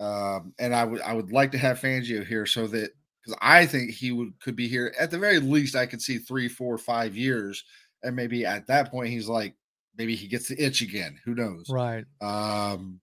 Um 0.00 0.52
and 0.58 0.74
I 0.74 0.84
would 0.84 1.00
I 1.02 1.12
would 1.12 1.32
like 1.32 1.52
to 1.52 1.58
have 1.58 1.80
Fangio 1.80 2.26
here 2.26 2.46
so 2.46 2.66
that 2.66 2.90
because 3.24 3.38
I 3.40 3.66
think 3.66 3.90
he 3.90 4.12
would 4.12 4.38
could 4.40 4.56
be 4.56 4.68
here 4.68 4.94
at 4.98 5.10
the 5.10 5.18
very 5.18 5.40
least. 5.40 5.76
I 5.76 5.86
could 5.86 6.02
see 6.02 6.18
three, 6.18 6.48
four, 6.48 6.76
five 6.78 7.16
years, 7.16 7.64
and 8.02 8.14
maybe 8.14 8.44
at 8.44 8.66
that 8.66 8.90
point 8.90 9.08
he's 9.08 9.28
like, 9.28 9.54
maybe 9.96 10.14
he 10.14 10.28
gets 10.28 10.48
the 10.48 10.62
itch 10.62 10.82
again. 10.82 11.18
Who 11.24 11.34
knows? 11.34 11.68
Right. 11.70 12.04
Um. 12.20 13.00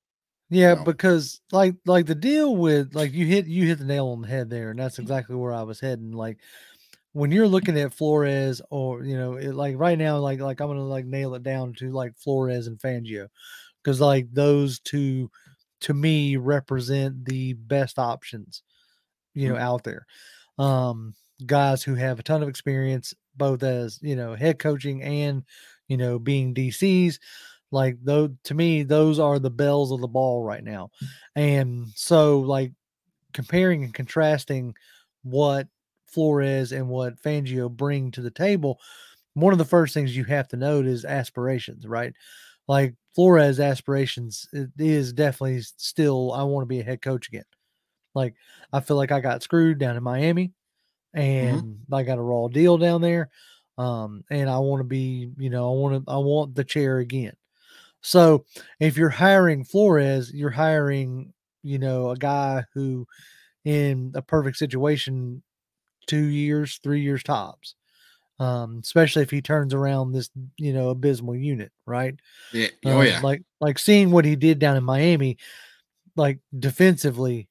Yeah, 0.52 0.76
because 0.76 1.40
like 1.54 1.76
like 1.86 2.08
the 2.08 2.14
deal 2.14 2.58
with 2.58 2.94
like 2.94 3.14
you 3.14 3.26
hit 3.26 3.48
you 3.48 3.66
hit 3.66 3.80
the 3.80 3.86
nail 3.86 4.10
on 4.10 4.22
the 4.22 4.28
head 4.28 4.50
there, 4.50 4.70
and 4.70 4.80
that's 4.80 5.00
exactly 5.00 5.38
where 5.38 5.54
I 5.54 5.64
was 5.64 5.80
heading. 5.80 6.12
Like 6.12 6.40
when 7.14 7.32
you're 7.32 7.48
looking 7.48 7.80
at 7.80 7.94
Flores, 7.94 8.62
or 8.70 9.02
you 9.06 9.18
know, 9.18 9.36
it, 9.36 9.56
like 9.56 9.78
right 9.78 9.98
now, 9.98 10.18
like 10.18 10.42
like 10.42 10.60
I'm 10.60 10.68
gonna 10.68 10.84
like 10.84 11.06
nail 11.06 11.36
it 11.36 11.44
down 11.44 11.74
to 11.76 11.92
like 11.92 12.18
Flores 12.18 12.68
and 12.68 12.78
Fangio, 12.78 13.30
because 13.82 14.02
like 14.02 14.28
those 14.34 14.82
two 14.82 15.32
to 15.82 15.94
me 15.94 16.36
represent 16.36 17.24
the 17.24 17.54
best 17.54 17.98
options 17.98 18.62
you 19.34 19.48
know, 19.48 19.56
mm-hmm. 19.56 19.64
out 19.64 19.86
there. 19.86 20.06
Um, 20.60 21.16
guys 21.46 21.82
who 21.82 21.96
have 21.96 22.20
a 22.20 22.24
ton 22.24 22.44
of 22.44 22.50
experience, 22.50 23.14
both 23.38 23.64
as 23.64 24.00
you 24.02 24.18
know, 24.18 24.36
head 24.36 24.60
coaching 24.60 25.02
and 25.02 25.44
you 25.88 25.98
know, 25.98 26.20
being 26.20 26.54
DCs. 26.54 27.20
Like 27.72 27.98
though 28.04 28.36
to 28.44 28.54
me, 28.54 28.84
those 28.84 29.20
are 29.20 29.40
the 29.40 29.50
bells 29.50 29.92
of 29.92 30.02
the 30.02 30.08
ball 30.08 30.44
right 30.44 30.64
now. 30.64 30.92
And 31.36 31.88
so 31.96 32.40
like 32.40 32.74
comparing 33.34 33.84
and 33.84 33.94
contrasting 33.94 34.76
what 35.24 35.68
Flores 36.06 36.74
and 36.74 36.90
what 36.90 37.22
Fangio 37.22 37.70
bring 37.70 38.12
to 38.12 38.22
the 38.22 38.32
table, 38.32 38.80
one 39.34 39.54
of 39.54 39.60
the 39.60 39.66
first 39.66 39.94
things 39.94 40.16
you 40.16 40.26
have 40.26 40.50
to 40.50 40.58
note 40.58 40.86
is 40.86 41.06
aspirations, 41.06 41.88
right? 41.88 42.14
Like 42.68 42.96
Flores' 43.16 43.60
aspirations 43.60 44.48
is 44.78 45.14
definitely 45.14 45.62
still 45.62 46.34
I 46.34 46.44
want 46.44 46.64
to 46.64 46.68
be 46.68 46.80
a 46.82 46.84
head 46.84 47.02
coach 47.02 47.28
again. 47.28 47.46
Like 48.14 48.36
I 48.74 48.82
feel 48.82 48.98
like 48.98 49.12
I 49.12 49.22
got 49.22 49.44
screwed 49.44 49.78
down 49.78 49.96
in 49.96 50.04
Miami 50.04 50.52
mm-hmm. 51.16 51.20
and 51.20 51.62
mm-hmm. 51.62 51.94
I 51.94 52.04
got 52.04 52.18
a 52.18 52.22
raw 52.22 52.48
deal 52.48 52.78
down 52.78 53.02
there. 53.02 53.30
Um, 53.78 54.24
and 54.30 54.50
I 54.50 54.60
want 54.60 54.82
to 54.82 54.84
be, 54.84 55.32
you 55.38 55.50
know, 55.50 55.72
I 55.72 55.76
want 55.76 56.06
to, 56.06 56.12
I 56.12 56.18
want 56.18 56.56
the 56.56 56.64
chair 56.64 57.00
again. 57.00 57.34
So 58.02 58.46
if 58.80 58.98
you're 58.98 59.10
hiring 59.10 59.64
Flores, 59.64 60.32
you're 60.34 60.50
hiring, 60.50 61.34
you 61.64 61.80
know, 61.80 62.10
a 62.10 62.18
guy 62.18 62.66
who 62.74 63.08
in 63.64 64.12
a 64.16 64.22
perfect 64.22 64.58
situation, 64.58 65.44
two 66.08 66.26
years, 66.26 66.80
three 66.84 67.02
years 67.02 67.24
tops. 67.24 67.76
Um, 68.40 68.80
especially 68.84 69.22
if 69.22 69.30
he 69.30 69.40
turns 69.40 69.72
around 69.72 70.14
this, 70.14 70.32
you 70.58 70.74
know, 70.74 70.90
abysmal 70.90 71.36
unit, 71.36 71.72
right? 71.86 72.16
Yeah. 72.52 72.70
Oh 72.86 73.02
um, 73.02 73.06
yeah. 73.06 73.20
Like 73.22 73.44
like 73.60 73.78
seeing 73.78 74.10
what 74.10 74.26
he 74.26 74.36
did 74.36 74.58
down 74.58 74.78
in 74.78 74.84
Miami, 74.84 75.38
like 76.16 76.40
defensively, 76.58 77.50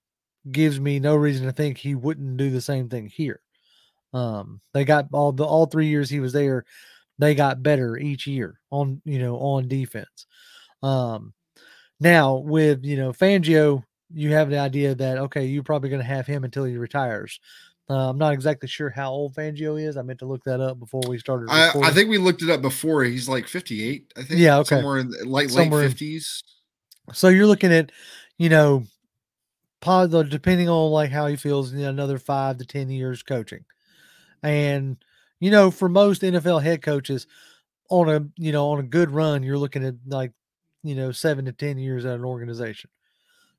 gives 0.50 0.80
me 0.80 0.98
no 0.98 1.14
reason 1.14 1.46
to 1.46 1.52
think 1.52 1.78
he 1.78 1.94
wouldn't 1.94 2.38
do 2.38 2.50
the 2.50 2.60
same 2.60 2.88
thing 2.88 3.06
here. 3.06 3.40
Um, 4.12 4.60
they 4.74 4.84
got 4.84 5.06
all 5.12 5.30
the 5.30 5.44
all 5.44 5.66
three 5.66 5.86
years 5.86 6.10
he 6.10 6.18
was 6.18 6.32
there, 6.32 6.64
they 7.20 7.34
got 7.34 7.62
better 7.62 7.96
each 7.96 8.26
year 8.26 8.58
on 8.70 9.00
you 9.04 9.18
know 9.18 9.36
on 9.36 9.68
defense. 9.68 10.26
Um, 10.82 11.34
now 11.98 12.36
with 12.36 12.84
you 12.84 12.96
know 12.96 13.12
Fangio, 13.12 13.84
you 14.12 14.32
have 14.32 14.50
the 14.50 14.58
idea 14.58 14.94
that 14.94 15.18
okay, 15.18 15.46
you're 15.46 15.62
probably 15.62 15.90
going 15.90 16.02
to 16.02 16.08
have 16.08 16.26
him 16.26 16.44
until 16.44 16.64
he 16.64 16.76
retires. 16.76 17.40
Uh, 17.88 18.08
I'm 18.08 18.18
not 18.18 18.32
exactly 18.32 18.68
sure 18.68 18.88
how 18.88 19.10
old 19.10 19.34
Fangio 19.34 19.80
is. 19.80 19.96
I 19.96 20.02
meant 20.02 20.20
to 20.20 20.24
look 20.24 20.44
that 20.44 20.60
up 20.60 20.78
before 20.78 21.02
we 21.08 21.18
started. 21.18 21.48
I, 21.50 21.72
I, 21.82 21.90
think 21.90 22.08
we 22.08 22.18
looked 22.18 22.40
it 22.40 22.48
up 22.48 22.62
before. 22.62 23.02
He's 23.02 23.28
like 23.28 23.48
58. 23.48 24.12
I 24.16 24.22
think. 24.22 24.40
Yeah. 24.40 24.58
Okay. 24.58 24.76
Somewhere 24.76 24.98
in 24.98 25.12
like 25.24 25.50
late 25.50 25.72
50s. 25.72 26.44
So 27.12 27.26
you're 27.26 27.48
looking 27.48 27.72
at, 27.72 27.90
you 28.38 28.48
know, 28.48 28.84
depending 29.82 30.68
on 30.68 30.92
like 30.92 31.10
how 31.10 31.26
he 31.26 31.34
feels, 31.34 31.72
you 31.72 31.80
know, 31.80 31.88
another 31.88 32.18
five 32.18 32.58
to 32.58 32.64
ten 32.64 32.90
years 32.90 33.24
coaching. 33.24 33.64
And 34.42 34.96
you 35.40 35.50
know, 35.50 35.72
for 35.72 35.88
most 35.88 36.22
NFL 36.22 36.62
head 36.62 36.82
coaches, 36.82 37.26
on 37.88 38.08
a 38.08 38.24
you 38.36 38.52
know 38.52 38.68
on 38.68 38.78
a 38.78 38.84
good 38.84 39.10
run, 39.10 39.42
you're 39.42 39.58
looking 39.58 39.84
at 39.84 39.94
like 40.06 40.32
you 40.82 40.94
know 40.94 41.12
seven 41.12 41.44
to 41.46 41.52
ten 41.52 41.78
years 41.78 42.04
at 42.04 42.14
an 42.14 42.24
organization. 42.24 42.90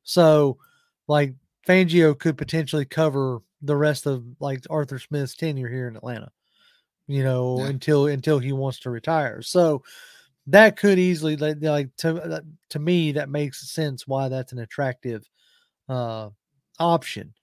So, 0.04 0.58
like 1.08 1.34
Fangio 1.68 2.18
could 2.18 2.38
potentially 2.38 2.86
cover 2.86 3.42
the 3.62 3.76
rest 3.76 4.06
of 4.06 4.24
like 4.40 4.66
Arthur 4.70 5.00
Smith's 5.00 5.36
tenure 5.36 5.70
here 5.70 5.88
in 5.88 5.96
Atlanta. 5.96 6.32
You 7.08 7.24
know, 7.24 7.60
yeah. 7.60 7.68
until 7.68 8.08
until 8.08 8.40
he 8.40 8.54
wants 8.54 8.80
to 8.80 8.90
retire. 8.90 9.42
So 9.42 9.84
that 10.48 10.78
could 10.78 10.98
easily 10.98 11.36
like, 11.36 11.58
like 11.62 11.96
to 11.98 12.44
to 12.70 12.80
me 12.80 13.14
that 13.14 13.30
makes 13.30 13.70
sense 13.72 14.08
why 14.08 14.30
that's 14.30 14.54
an 14.54 14.60
attractive 14.60 15.28
uh, 15.90 16.30
option. 16.80 17.34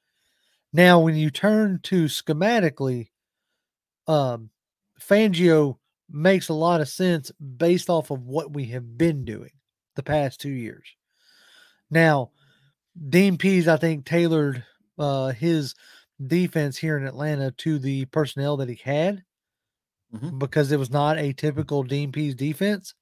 Now, 0.73 1.00
when 1.00 1.16
you 1.16 1.30
turn 1.30 1.80
to 1.85 2.04
schematically, 2.04 3.08
um, 4.06 4.50
Fangio 5.00 5.78
makes 6.11 6.49
a 6.49 6.54
lot 6.54 6.80
of 6.80 6.88
sense 6.88 7.30
based 7.32 7.88
off 7.90 8.11
of 8.11 8.26
what 8.26 8.52
we 8.52 8.66
have 8.66 8.97
been 8.99 9.25
doing 9.25 9.50
the 9.99 10.02
past 10.02 10.40
two 10.40 10.50
years. 10.50 10.87
Now, 11.90 12.31
Dean 13.09 13.37
Pees, 13.37 13.69
I 13.69 13.76
think, 13.76 14.07
tailored 14.07 14.64
uh, 14.99 15.28
his 15.28 15.75
defense 16.26 16.78
here 16.78 16.97
in 16.97 17.07
Atlanta 17.07 17.50
to 17.52 17.78
the 17.78 18.07
personnel 18.07 18.57
that 18.57 18.69
he 18.69 18.81
had 18.83 19.23
mm-hmm. 20.14 20.38
because 20.38 20.73
it 20.73 20.78
was 20.78 20.90
not 20.90 21.19
a 21.19 21.35
typical 21.35 21.83
Dean 21.83 22.11
Pees 22.11 22.35
defense. 22.35 22.95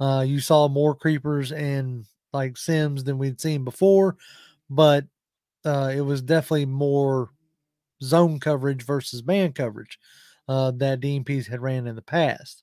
Uh, 0.00 0.24
you 0.26 0.40
saw 0.40 0.66
more 0.66 0.94
creepers 0.94 1.52
and 1.52 2.06
like 2.32 2.56
Sims 2.56 3.04
than 3.04 3.18
we'd 3.18 3.40
seen 3.40 3.64
before 3.64 4.16
but 4.70 5.04
uh, 5.64 5.92
it 5.94 6.00
was 6.00 6.22
definitely 6.22 6.64
more 6.64 7.30
zone 8.02 8.40
coverage 8.40 8.82
versus 8.82 9.26
man 9.26 9.52
coverage 9.52 9.98
uh, 10.48 10.70
that 10.70 11.00
Dean 11.00 11.24
Pees 11.24 11.48
had 11.48 11.60
ran 11.60 11.86
in 11.86 11.96
the 11.96 12.02
past. 12.02 12.62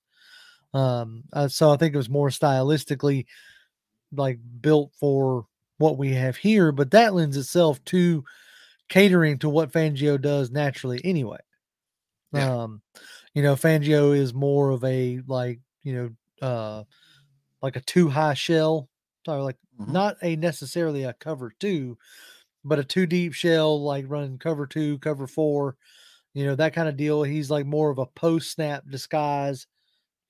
Um, 0.73 1.25
uh, 1.33 1.47
so 1.47 1.71
I 1.71 1.77
think 1.77 1.93
it 1.93 1.97
was 1.97 2.09
more 2.09 2.29
stylistically 2.29 3.25
like 4.11 4.39
built 4.61 4.91
for 4.99 5.45
what 5.77 5.97
we 5.97 6.13
have 6.13 6.37
here, 6.37 6.71
but 6.71 6.91
that 6.91 7.13
lends 7.13 7.37
itself 7.37 7.83
to 7.85 8.23
catering 8.89 9.37
to 9.39 9.49
what 9.49 9.71
Fangio 9.71 10.19
does 10.19 10.51
naturally 10.51 11.01
anyway. 11.03 11.39
Yeah. 12.33 12.63
Um, 12.63 12.81
you 13.33 13.43
know, 13.43 13.55
Fangio 13.55 14.15
is 14.17 14.33
more 14.33 14.71
of 14.71 14.83
a 14.83 15.21
like, 15.27 15.59
you 15.83 15.93
know, 15.93 16.45
uh 16.45 16.83
like 17.61 17.75
a 17.75 17.81
two 17.81 18.09
high 18.09 18.35
shell 18.35 18.89
so 19.27 19.43
like 19.43 19.57
mm-hmm. 19.79 19.91
not 19.91 20.15
a 20.21 20.37
necessarily 20.37 21.03
a 21.03 21.11
cover 21.11 21.53
two, 21.59 21.97
but 22.63 22.79
a 22.79 22.83
two 22.83 23.05
deep 23.05 23.33
shell, 23.33 23.83
like 23.83 24.05
running 24.07 24.37
cover 24.37 24.65
two, 24.65 24.99
cover 24.99 25.27
four, 25.27 25.75
you 26.33 26.45
know, 26.45 26.55
that 26.55 26.73
kind 26.73 26.87
of 26.87 26.95
deal. 26.95 27.23
He's 27.23 27.51
like 27.51 27.65
more 27.65 27.89
of 27.89 27.97
a 27.97 28.05
post 28.05 28.51
snap 28.51 28.83
disguise, 28.89 29.67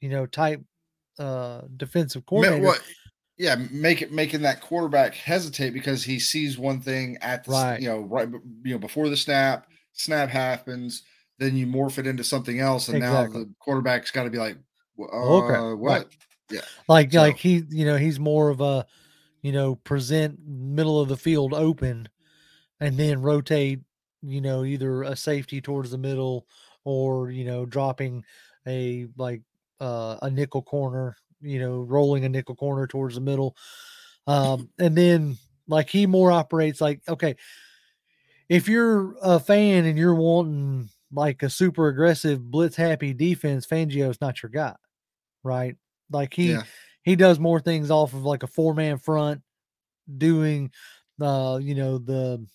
you 0.02 0.10
know, 0.10 0.26
type 0.26 0.64
uh 1.20 1.62
defensive 1.78 2.26
coordinator. 2.26 2.66
What, 2.66 2.82
yeah, 3.38 3.56
make 3.72 4.02
it 4.02 4.12
making 4.12 4.42
that 4.42 4.62
quarterback 4.62 5.14
hesitate 5.14 5.72
because 5.72 6.04
he 6.04 6.20
sees 6.20 6.58
one 6.58 6.82
thing 6.82 7.18
at 7.22 7.44
the 7.44 7.52
right. 7.52 7.80
you 7.80 7.88
know, 7.88 8.00
right 8.00 8.28
you 8.64 8.74
know, 8.74 8.80
before 8.80 9.10
the 9.10 9.18
snap, 9.18 9.68
snap 9.94 10.30
happens, 10.30 11.04
then 11.38 11.56
you 11.56 11.68
morph 11.68 12.00
it 12.00 12.08
into 12.08 12.24
something 12.24 12.60
else, 12.60 12.88
and 12.88 12.98
exactly. 12.98 13.40
now 13.40 13.46
the 13.46 13.54
quarterback's 13.60 14.12
got 14.12 14.24
to 14.24 14.30
be 14.30 14.40
like, 14.40 14.58
uh, 15.00 15.04
okay. 15.04 15.76
what? 15.76 15.92
Right. 15.92 16.08
Yeah. 16.50 16.62
Like 16.88 17.12
so. 17.12 17.20
like 17.20 17.38
he, 17.38 17.64
you 17.70 17.86
know, 17.86 17.98
he's 17.98 18.20
more 18.20 18.50
of 18.50 18.62
a, 18.62 18.86
you 19.42 19.52
know, 19.52 19.76
present 19.76 20.40
middle 20.46 21.00
of 21.00 21.10
the 21.10 21.18
field 21.18 21.54
open 21.54 22.08
and 22.80 22.98
then 22.98 23.22
rotate, 23.22 23.82
you 24.22 24.42
know, 24.42 24.64
either 24.64 25.04
a 25.04 25.16
safety 25.16 25.62
towards 25.62 25.92
the 25.92 25.98
middle 25.98 26.48
or, 26.86 27.30
you 27.32 27.44
know, 27.44 27.66
dropping 27.66 28.24
a 28.66 29.08
like 29.18 29.42
uh, 29.80 30.18
a 30.22 30.30
nickel 30.30 30.62
corner, 30.62 31.16
you 31.42 31.60
know, 31.60 31.82
rolling 31.82 32.26
a 32.26 32.30
nickel 32.30 32.56
corner 32.56 32.88
towards 32.88 33.16
the 33.16 33.22
middle. 33.22 33.56
Um, 34.26 34.70
and 34.80 34.96
then 34.96 35.38
like 35.68 35.90
he 35.90 36.06
more 36.06 36.32
operates 36.32 36.82
like, 36.82 37.02
okay, 37.08 37.36
if 38.50 38.68
you're 38.68 39.16
a 39.22 39.40
fan 39.40 39.86
and 39.86 39.98
you're 39.98 40.16
wanting 40.16 40.90
like 41.12 41.44
a 41.44 41.50
super 41.50 41.88
aggressive 41.88 42.50
blitz 42.50 42.76
happy 42.76 43.14
defense, 43.14 43.66
Fangio's 43.66 44.22
not 44.22 44.42
your 44.42 44.50
guy, 44.50 44.76
right? 45.44 45.76
Like 46.12 46.34
he 46.34 46.52
yeah. 46.52 46.64
he 47.04 47.16
does 47.16 47.40
more 47.40 47.60
things 47.60 47.92
off 47.92 48.14
of 48.14 48.24
like 48.24 48.44
a 48.44 48.48
four 48.48 48.74
man 48.74 48.98
front, 48.98 49.42
doing 50.18 50.72
uh, 51.22 51.60
you 51.62 51.76
know, 51.76 51.98
the 51.98 52.46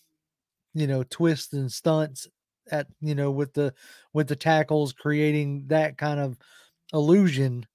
you 0.75 0.87
know, 0.87 1.03
twists 1.03 1.53
and 1.53 1.71
stunts 1.71 2.29
at 2.71 2.87
you 3.01 3.15
know 3.15 3.31
with 3.31 3.53
the 3.55 3.75
with 4.13 4.29
the 4.29 4.37
tackles, 4.37 4.93
creating 4.93 5.65
that 5.69 5.99
kind 5.99 6.21
of 6.21 6.39
illusion. 6.93 7.67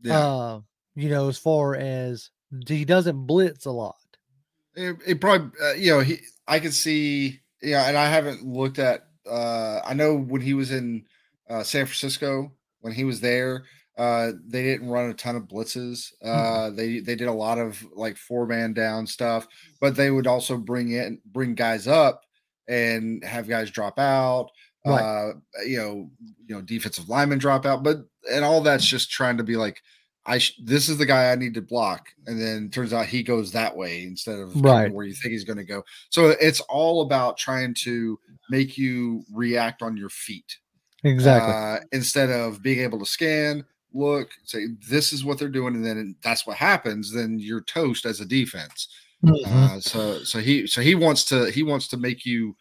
Yeah. 0.00 0.18
Uh, 0.18 0.60
you 0.94 1.08
know, 1.08 1.28
as 1.28 1.38
far 1.38 1.74
as 1.74 2.30
he 2.66 2.84
doesn't 2.84 3.26
blitz 3.26 3.66
a 3.66 3.70
lot. 3.70 3.96
It, 4.74 4.96
it 5.06 5.20
probably, 5.20 5.50
uh, 5.62 5.72
you 5.72 5.92
know, 5.92 6.00
he. 6.00 6.18
I 6.46 6.60
can 6.60 6.72
see, 6.72 7.40
yeah, 7.60 7.88
and 7.88 7.96
I 7.96 8.08
haven't 8.08 8.44
looked 8.44 8.78
at. 8.78 9.02
uh 9.28 9.80
I 9.84 9.94
know 9.94 10.16
when 10.16 10.40
he 10.40 10.54
was 10.54 10.70
in 10.70 11.04
uh 11.50 11.62
San 11.62 11.84
Francisco, 11.86 12.52
when 12.80 12.92
he 12.92 13.04
was 13.04 13.20
there, 13.20 13.64
uh, 13.98 14.30
they 14.46 14.62
didn't 14.62 14.88
run 14.88 15.10
a 15.10 15.14
ton 15.14 15.34
of 15.34 15.48
blitzes. 15.48 16.12
Hmm. 16.22 16.28
Uh, 16.28 16.32
mm-hmm. 16.32 16.76
They 16.76 17.00
they 17.00 17.16
did 17.16 17.28
a 17.28 17.32
lot 17.32 17.58
of 17.58 17.84
like 17.94 18.16
four 18.16 18.46
man 18.46 18.72
down 18.72 19.06
stuff, 19.06 19.46
but 19.80 19.96
they 19.96 20.10
would 20.10 20.26
also 20.26 20.56
bring 20.56 20.92
in 20.92 21.20
bring 21.26 21.54
guys 21.54 21.88
up 21.88 22.22
and 22.68 23.24
have 23.24 23.48
guys 23.48 23.70
drop 23.70 23.98
out. 23.98 24.50
Right. 24.88 25.30
Uh, 25.30 25.32
you 25.66 25.78
know, 25.78 26.10
you 26.46 26.54
know, 26.54 26.60
defensive 26.62 27.08
linemen 27.08 27.38
drop 27.38 27.66
out, 27.66 27.82
but 27.82 27.98
and 28.30 28.44
all 28.44 28.60
that's 28.60 28.86
just 28.86 29.10
trying 29.10 29.36
to 29.38 29.44
be 29.44 29.56
like, 29.56 29.82
I 30.26 30.38
sh- 30.38 30.60
this 30.62 30.88
is 30.88 30.98
the 30.98 31.06
guy 31.06 31.32
I 31.32 31.36
need 31.36 31.54
to 31.54 31.62
block, 31.62 32.08
and 32.26 32.40
then 32.40 32.70
turns 32.70 32.92
out 32.92 33.06
he 33.06 33.22
goes 33.22 33.52
that 33.52 33.74
way 33.74 34.02
instead 34.02 34.38
of 34.38 34.54
right 34.62 34.92
where 34.92 35.06
you 35.06 35.14
think 35.14 35.32
he's 35.32 35.44
going 35.44 35.58
to 35.58 35.64
go. 35.64 35.84
So 36.10 36.34
it's 36.40 36.60
all 36.62 37.02
about 37.02 37.38
trying 37.38 37.74
to 37.82 38.18
make 38.50 38.76
you 38.76 39.24
react 39.32 39.82
on 39.82 39.96
your 39.96 40.10
feet, 40.10 40.58
exactly, 41.04 41.52
uh, 41.52 41.78
instead 41.92 42.30
of 42.30 42.62
being 42.62 42.80
able 42.80 42.98
to 42.98 43.06
scan, 43.06 43.64
look, 43.92 44.30
say 44.44 44.66
this 44.88 45.12
is 45.12 45.24
what 45.24 45.38
they're 45.38 45.48
doing, 45.48 45.74
and 45.74 45.84
then 45.84 46.14
that's 46.22 46.46
what 46.46 46.56
happens. 46.56 47.12
Then 47.12 47.38
you're 47.38 47.62
toast 47.62 48.04
as 48.04 48.20
a 48.20 48.26
defense. 48.26 48.88
Mm-hmm. 49.24 49.76
Uh, 49.76 49.80
so 49.80 50.22
so 50.22 50.38
he 50.38 50.66
so 50.66 50.80
he 50.80 50.94
wants 50.94 51.24
to 51.26 51.50
he 51.50 51.62
wants 51.62 51.88
to 51.88 51.96
make 51.96 52.24
you 52.24 52.54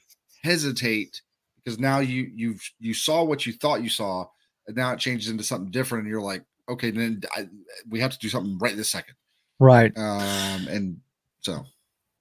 hesitate 0.44 1.22
because 1.68 1.80
now 1.80 2.00
you 2.00 2.32
you've 2.34 2.62
you 2.80 2.94
saw 2.94 3.24
what 3.24 3.46
you 3.46 3.52
thought 3.52 3.84
you 3.84 3.90
saw, 3.90 4.26
and 4.68 4.78
now 4.78 4.94
it 4.94 5.00
changes 5.00 5.28
into 5.28 5.44
something 5.44 5.70
different, 5.70 6.06
and 6.06 6.12
you're 6.12 6.22
like, 6.22 6.42
okay, 6.70 6.92
then 6.92 7.22
I, 7.36 7.50
we 7.90 8.00
have 8.00 8.12
to 8.12 8.20
do 8.20 8.30
something 8.30 8.58
right 8.58 8.74
this 8.78 8.90
second, 8.90 9.16
right? 9.60 9.92
Um, 9.98 10.68
and 10.70 10.98
so. 11.42 11.66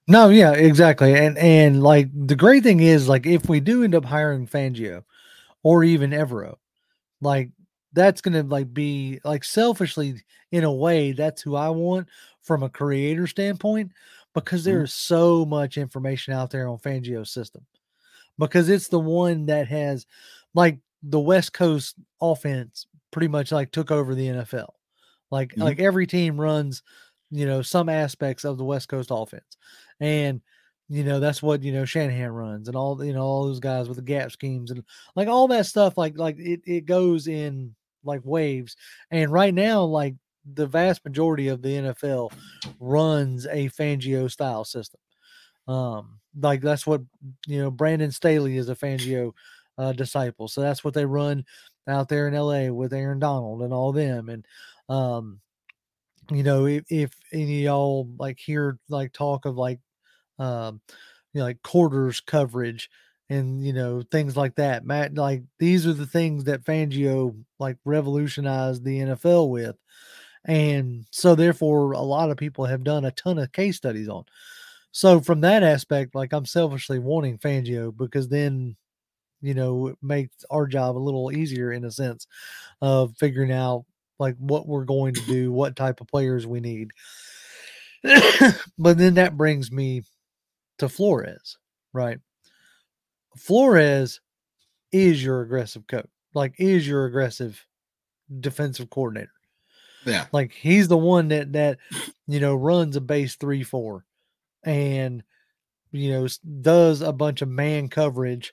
No, 0.09 0.31
yeah, 0.31 0.53
exactly. 0.53 1.15
And 1.15 1.39
and 1.39 1.81
like 1.81 2.09
the 2.13 2.35
great 2.35 2.65
thing 2.65 2.81
is 2.81 3.09
like 3.09 3.25
if 3.25 3.49
we 3.49 3.61
do 3.61 3.85
end 3.85 3.95
up 3.95 4.05
hiring 4.05 4.49
Fangio 4.49 5.05
or 5.63 5.85
even 5.85 6.11
Evero, 6.11 6.57
like 7.21 7.51
that's 7.93 8.21
gonna 8.21 8.43
like 8.43 8.75
be 8.75 9.21
like 9.25 9.45
selfishly 9.45 10.23
in 10.51 10.65
a 10.65 10.73
way, 10.73 11.13
that's 11.13 11.43
who 11.43 11.55
I 11.55 11.71
want 11.71 12.09
from 12.43 12.65
a 12.65 12.69
creator 12.69 13.29
standpoint 13.29 13.93
because 14.35 14.65
there's 14.65 14.93
mm-hmm. 14.93 15.15
so 15.15 15.45
much 15.45 15.79
information 15.79 16.33
out 16.35 16.51
there 16.51 16.69
on 16.69 16.79
Fangio's 16.79 17.31
system 17.31 17.65
because 18.39 18.69
it's 18.69 18.89
the 18.89 19.01
one 19.01 19.47
that 19.47 19.69
has 19.69 20.07
like 20.55 20.79
the 21.03 21.21
West 21.21 21.53
Coast 21.53 21.97
offense 22.21 22.87
pretty 23.11 23.29
much 23.29 23.53
like 23.53 23.71
took 23.71 23.91
over 23.91 24.15
the 24.15 24.27
NFL. 24.27 24.71
Like 25.31 25.51
mm-hmm. 25.51 25.63
like 25.63 25.81
every 25.81 26.07
team 26.07 26.41
runs, 26.41 26.83
you 27.31 27.47
know, 27.47 27.63
some 27.63 27.89
aspects 27.89 28.45
of 28.45 28.59
the 28.59 28.65
West 28.65 28.89
Coast 28.89 29.11
offense. 29.13 29.57
And 30.01 30.41
you 30.89 31.03
know, 31.03 31.19
that's 31.19 31.43
what 31.43 31.63
you 31.63 31.73
know 31.73 31.85
Shanahan 31.85 32.31
runs 32.31 32.69
and 32.69 32.77
all 32.77 33.03
you 33.05 33.13
know, 33.13 33.23
all 33.23 33.47
those 33.47 33.61
guys 33.61 33.89
with 33.89 33.97
the 33.97 34.03
gap 34.03 34.31
schemes 34.31 34.71
and 34.71 34.85
like 35.17 35.29
all 35.29 35.49
that 35.49 35.67
stuff, 35.67 35.99
like 35.99 36.17
like 36.17 36.39
it, 36.39 36.61
it 36.65 36.87
goes 36.87 37.27
in 37.27 37.75
like 38.05 38.21
waves. 38.25 38.77
And 39.11 39.33
right 39.33 39.53
now, 39.53 39.83
like 39.83 40.15
the 40.55 40.67
vast 40.67 41.05
majority 41.05 41.49
of 41.49 41.61
the 41.61 41.69
NFL 41.69 42.33
runs 42.79 43.47
a 43.47 43.69
Fangio 43.71 44.31
style 44.31 44.65
system. 44.65 45.01
Um, 45.69 46.21
like 46.41 46.61
that's 46.61 46.87
what 46.87 47.03
you 47.47 47.59
know. 47.61 47.71
Brandon 47.71 48.13
Staley 48.13 48.57
is 48.57 48.69
a 48.69 48.77
Fangio 48.77 49.33
uh, 49.79 49.93
disciple, 49.93 50.49
so 50.49 50.61
that's 50.61 50.85
what 50.85 50.95
they 50.95 51.05
run 51.05 51.45
out 51.89 52.09
there 52.09 52.29
in 52.29 52.35
LA 52.35 52.73
with 52.73 52.93
Aaron 52.93 53.19
Donald 53.19 53.63
and 53.63 53.73
all 53.73 53.93
them. 53.93 54.29
And 54.29 54.47
um, 54.89 55.41
you 56.31 56.43
know, 56.43 56.67
if, 56.67 56.85
if 56.91 57.13
any 57.33 57.65
y'all 57.65 58.09
like 58.19 58.39
hear 58.39 58.79
like 58.89 59.13
talk 59.13 59.45
of 59.45 59.57
like 59.57 59.81
um, 60.39 60.81
you 61.33 61.41
know, 61.41 61.45
like 61.45 61.63
quarters 61.63 62.21
coverage 62.21 62.91
and 63.29 63.65
you 63.65 63.73
know 63.73 64.03
things 64.11 64.37
like 64.37 64.55
that. 64.57 64.85
Matt, 64.85 65.15
like 65.15 65.43
these 65.59 65.87
are 65.87 65.93
the 65.93 66.07
things 66.07 66.45
that 66.45 66.65
Fangio 66.65 67.37
like 67.59 67.77
revolutionized 67.85 68.85
the 68.85 68.99
NFL 68.99 69.51
with, 69.51 69.77
and 70.45 71.07
so 71.11 71.35
therefore 71.35 71.93
a 71.93 72.01
lot 72.01 72.31
of 72.31 72.37
people 72.37 72.65
have 72.67 72.85
done 72.85 73.05
a 73.05 73.11
ton 73.13 73.39
of 73.39 73.53
case 73.53 73.77
studies 73.77 74.09
on. 74.09 74.25
So 74.97 75.21
from 75.21 75.43
that 75.43 75.63
aspect, 75.63 76.15
like 76.15 76.33
I'm 76.33 76.47
selfishly 76.47 76.99
wanting 76.99 77.37
Fangio 77.37 77.95
because 77.95 78.31
then, 78.31 78.77
you 79.43 79.53
know, 79.53 79.89
it 79.89 79.99
makes 80.01 80.43
our 80.51 80.67
job 80.67 80.97
a 80.97 80.99
little 80.99 81.31
easier 81.31 81.71
in 81.71 81.85
a 81.85 81.91
sense 81.91 82.27
of 82.81 83.15
figuring 83.19 83.53
out 83.53 83.85
like 84.19 84.37
what 84.39 84.67
we're 84.67 84.87
going 84.87 85.13
to 85.13 85.21
do, 85.27 85.53
what 85.53 85.77
type 85.77 86.01
of 86.01 86.07
players 86.07 86.47
we 86.47 86.61
need. 86.61 86.93
but 88.79 88.97
then 88.97 89.17
that 89.17 89.37
brings 89.37 89.71
me 89.71 90.01
to 90.79 90.89
Flores, 90.89 91.59
right? 91.93 92.21
Flores 93.37 94.23
is 94.93 95.23
your 95.23 95.43
aggressive 95.43 95.87
coach, 95.87 96.09
like 96.33 96.55
is 96.57 96.89
your 96.89 97.05
aggressive 97.05 97.67
defensive 98.41 98.89
coordinator. 98.89 99.29
Yeah. 100.07 100.25
Like 100.33 100.53
he's 100.53 100.89
the 100.89 100.97
one 100.97 101.29
that 101.29 101.53
that 101.53 101.81
you 102.27 102.41
know 102.41 102.55
runs 102.55 102.97
a 102.97 103.03
base 103.03 103.37
3 103.37 103.63
4 103.63 104.06
and 104.67 105.23
you 105.93 106.11
know 106.11 106.29
does 106.61 107.01
a 107.01 107.13
bunch 107.13 107.41
of 107.41 107.49
man 107.49 107.89
coverage 107.89 108.53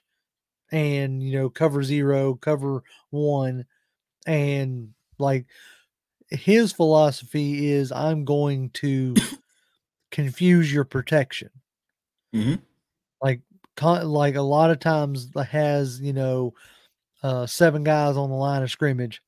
and 0.72 1.22
you 1.22 1.38
know 1.38 1.50
cover 1.50 1.82
0, 1.82 2.36
cover 2.36 2.82
1 3.10 3.66
and 4.26 4.94
like 5.18 5.46
his 6.30 6.72
philosophy 6.72 7.70
is 7.70 7.92
I'm 7.92 8.24
going 8.24 8.70
to 8.70 9.14
confuse 10.10 10.72
your 10.72 10.84
protection. 10.84 11.50
Mm-hmm. 12.34 12.54
Like 13.22 13.40
like 13.80 14.36
a 14.36 14.42
lot 14.42 14.70
of 14.70 14.78
times 14.80 15.28
has 15.50 16.00
you 16.00 16.12
know 16.12 16.54
uh, 17.22 17.46
seven 17.46 17.84
guys 17.84 18.16
on 18.16 18.30
the 18.30 18.36
line 18.36 18.62
of 18.62 18.70
scrimmage, 18.70 19.22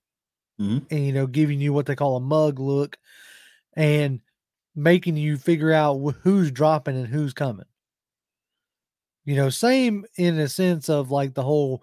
mm-hmm. 0.60 0.78
and 0.90 1.06
you 1.06 1.12
know 1.12 1.26
giving 1.26 1.60
you 1.60 1.72
what 1.72 1.86
they 1.86 1.96
call 1.96 2.16
a 2.16 2.20
mug 2.20 2.58
look, 2.58 2.98
and 3.74 4.20
making 4.76 5.16
you 5.16 5.36
figure 5.36 5.72
out 5.72 5.96
who's 6.22 6.50
dropping 6.52 6.96
and 6.96 7.08
who's 7.08 7.32
coming. 7.32 7.66
You 9.24 9.34
know, 9.34 9.50
same 9.50 10.04
in 10.16 10.38
a 10.38 10.48
sense 10.48 10.88
of 10.88 11.10
like 11.10 11.34
the 11.34 11.42
whole 11.42 11.82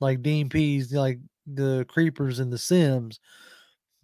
like 0.00 0.20
Dean 0.22 0.50
Pees, 0.50 0.92
like 0.92 1.20
the 1.46 1.86
creepers 1.88 2.38
and 2.38 2.52
the 2.52 2.58
Sims, 2.58 3.20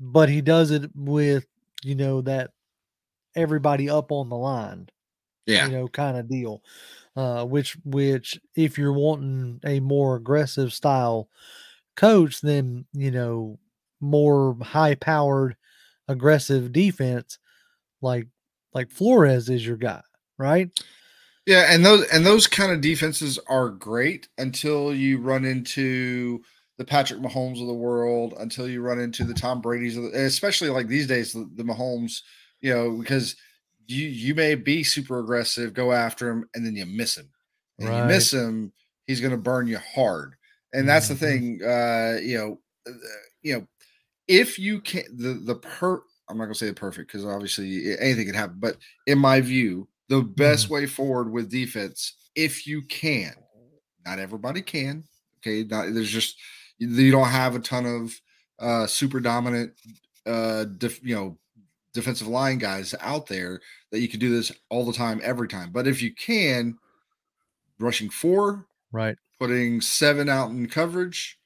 but 0.01 0.29
he 0.31 0.40
does 0.40 0.70
it 0.70 0.90
with 0.94 1.46
you 1.83 1.94
know 1.94 2.22
that 2.22 2.53
everybody 3.37 3.90
up 3.90 4.11
on 4.11 4.31
the 4.31 4.37
line, 4.37 4.88
yeah, 5.44 5.66
you 5.66 5.72
know, 5.72 5.88
kind 5.88 6.16
of 6.16 6.29
deal 6.31 6.62
uh, 7.18 7.44
which 7.44 7.77
which 7.85 8.40
if 8.55 8.79
you're 8.79 8.92
wanting 8.92 9.61
a 9.64 9.81
more 9.81 10.14
aggressive 10.14 10.72
style 10.72 11.29
coach, 11.96 12.40
then 12.40 12.87
you 12.92 13.11
know 13.11 13.59
more 14.01 14.57
high 14.62 14.94
powered 14.94 15.57
aggressive 16.07 16.72
defense, 16.72 17.40
like 18.02 18.26
like 18.74 18.90
Flores 18.90 19.48
is 19.48 19.66
your 19.66 19.76
guy, 19.76 20.02
right? 20.38 20.70
Yeah, 21.46 21.72
and 21.72 21.84
those 21.84 22.06
and 22.08 22.26
those 22.26 22.46
kind 22.46 22.72
of 22.72 22.80
defenses 22.80 23.38
are 23.48 23.70
great 23.70 24.28
until 24.37 24.94
you 24.94 25.18
run 25.18 25.44
into 25.44 26.42
the 26.76 26.84
Patrick 26.84 27.20
Mahomes 27.20 27.61
of 27.61 27.66
the 27.66 27.74
world, 27.74 28.34
until 28.38 28.68
you 28.68 28.80
run 28.82 29.00
into 29.00 29.24
the 29.24 29.34
Tom 29.34 29.61
Brady's, 29.61 29.96
of 29.96 30.04
the, 30.04 30.24
especially 30.26 30.68
like 30.68 30.87
these 30.87 31.06
days, 31.06 31.32
the, 31.32 31.48
the 31.56 31.64
Mahomes, 31.64 32.22
you 32.61 32.72
know, 32.72 32.96
because 32.98 33.34
you 33.87 34.06
you 34.06 34.34
may 34.34 34.54
be 34.54 34.84
super 34.84 35.18
aggressive, 35.18 35.74
go 35.74 35.92
after 35.92 36.30
him, 36.30 36.48
and 36.54 36.64
then 36.64 36.76
you 36.76 36.87
miss 36.87 37.16
him. 37.16 37.28
And 37.78 37.88
right. 37.88 38.00
you 38.00 38.04
miss 38.06 38.32
him, 38.32 38.72
he's 39.06 39.20
going 39.20 39.32
to 39.32 39.38
burn 39.38 39.66
you 39.66 39.78
hard. 39.78 40.34
And 40.72 40.88
that's 40.88 41.08
mm-hmm. 41.08 41.14
the 41.14 41.20
thing. 41.20 41.61
Uh, 41.62 42.18
you 42.20 42.37
know, 42.37 42.61
uh, 42.87 42.96
you 43.42 43.54
know, 43.54 43.66
if 44.28 44.58
you 44.58 44.80
can 44.80 45.04
the 45.16 45.34
the 45.34 45.56
per 45.56 46.02
I'm 46.28 46.38
not 46.38 46.48
to 46.48 46.54
say 46.54 46.66
the 46.66 46.74
perfect 46.74 47.10
because 47.10 47.24
obviously 47.24 47.98
anything 47.98 48.26
can 48.26 48.34
happen, 48.34 48.56
but 48.58 48.76
in 49.06 49.18
my 49.18 49.40
view, 49.40 49.88
the 50.08 50.22
best 50.22 50.66
mm-hmm. 50.66 50.74
way 50.74 50.86
forward 50.86 51.30
with 51.30 51.50
defense, 51.50 52.14
if 52.34 52.66
you 52.66 52.82
can, 52.82 53.34
not 54.06 54.18
everybody 54.18 54.62
can. 54.62 55.04
Okay, 55.40 55.64
not, 55.64 55.94
there's 55.94 56.10
just 56.10 56.36
you 56.78 57.10
don't 57.10 57.28
have 57.28 57.54
a 57.54 57.60
ton 57.60 57.86
of 57.86 58.20
uh, 58.58 58.86
super 58.86 59.20
dominant, 59.20 59.72
uh, 60.26 60.64
def, 60.64 61.00
you 61.02 61.14
know, 61.14 61.38
defensive 61.92 62.26
line 62.26 62.58
guys 62.58 62.94
out 63.00 63.26
there 63.26 63.60
that 63.90 64.00
you 64.00 64.08
can 64.08 64.20
do 64.20 64.30
this 64.30 64.52
all 64.68 64.84
the 64.84 64.92
time, 64.92 65.20
every 65.22 65.48
time. 65.48 65.70
But 65.72 65.86
if 65.86 66.02
you 66.02 66.14
can, 66.14 66.76
rushing 67.78 68.10
four, 68.10 68.66
right, 68.92 69.16
putting 69.38 69.80
seven 69.80 70.28
out 70.28 70.50
in 70.50 70.68
coverage 70.68 71.38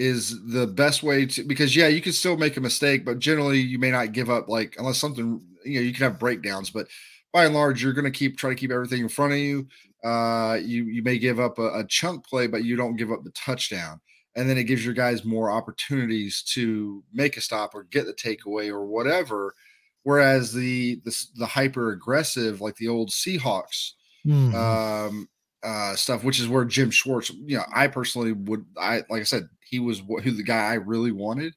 is 0.00 0.42
the 0.50 0.66
best 0.66 1.02
way 1.02 1.26
to 1.26 1.44
because 1.44 1.76
yeah, 1.76 1.88
you 1.88 2.00
can 2.00 2.12
still 2.12 2.36
make 2.36 2.56
a 2.56 2.60
mistake, 2.60 3.04
but 3.04 3.18
generally 3.18 3.60
you 3.60 3.78
may 3.78 3.90
not 3.90 4.12
give 4.12 4.30
up 4.30 4.48
like 4.48 4.74
unless 4.78 4.98
something 4.98 5.40
you 5.64 5.74
know 5.74 5.80
you 5.80 5.92
can 5.92 6.04
have 6.04 6.18
breakdowns, 6.18 6.70
but 6.70 6.88
by 7.32 7.44
and 7.44 7.54
large 7.54 7.82
you're 7.82 7.92
going 7.92 8.10
to 8.10 8.10
keep 8.10 8.38
try 8.38 8.48
to 8.50 8.56
keep 8.56 8.70
everything 8.70 9.02
in 9.02 9.08
front 9.08 9.32
of 9.32 9.38
you. 9.38 9.68
Uh, 10.02 10.58
you 10.62 10.84
you 10.84 11.02
may 11.02 11.18
give 11.18 11.38
up 11.38 11.58
a, 11.58 11.80
a 11.80 11.84
chunk 11.84 12.26
play, 12.26 12.46
but 12.46 12.64
you 12.64 12.76
don't 12.76 12.96
give 12.96 13.12
up 13.12 13.22
the 13.22 13.30
touchdown, 13.32 14.00
and 14.36 14.48
then 14.48 14.56
it 14.56 14.64
gives 14.64 14.84
your 14.84 14.94
guys 14.94 15.24
more 15.24 15.50
opportunities 15.50 16.42
to 16.42 17.04
make 17.12 17.36
a 17.36 17.40
stop 17.40 17.74
or 17.74 17.82
get 17.84 18.06
the 18.06 18.14
takeaway 18.14 18.70
or 18.70 18.86
whatever. 18.86 19.54
Whereas 20.02 20.52
the 20.54 21.00
the, 21.04 21.24
the 21.36 21.46
hyper 21.46 21.92
aggressive 21.92 22.62
like 22.62 22.76
the 22.76 22.88
old 22.88 23.10
Seahawks 23.10 23.92
mm-hmm. 24.26 24.54
um, 24.54 25.28
uh, 25.62 25.94
stuff, 25.94 26.24
which 26.24 26.40
is 26.40 26.48
where 26.48 26.64
Jim 26.64 26.90
Schwartz, 26.90 27.30
you 27.30 27.58
know, 27.58 27.64
I 27.74 27.86
personally 27.86 28.32
would, 28.32 28.64
I 28.78 29.02
like 29.10 29.20
I 29.20 29.24
said, 29.24 29.48
he 29.70 29.78
was 29.78 30.00
who 30.00 30.30
the 30.32 30.42
guy 30.42 30.70
I 30.70 30.74
really 30.74 31.12
wanted 31.12 31.54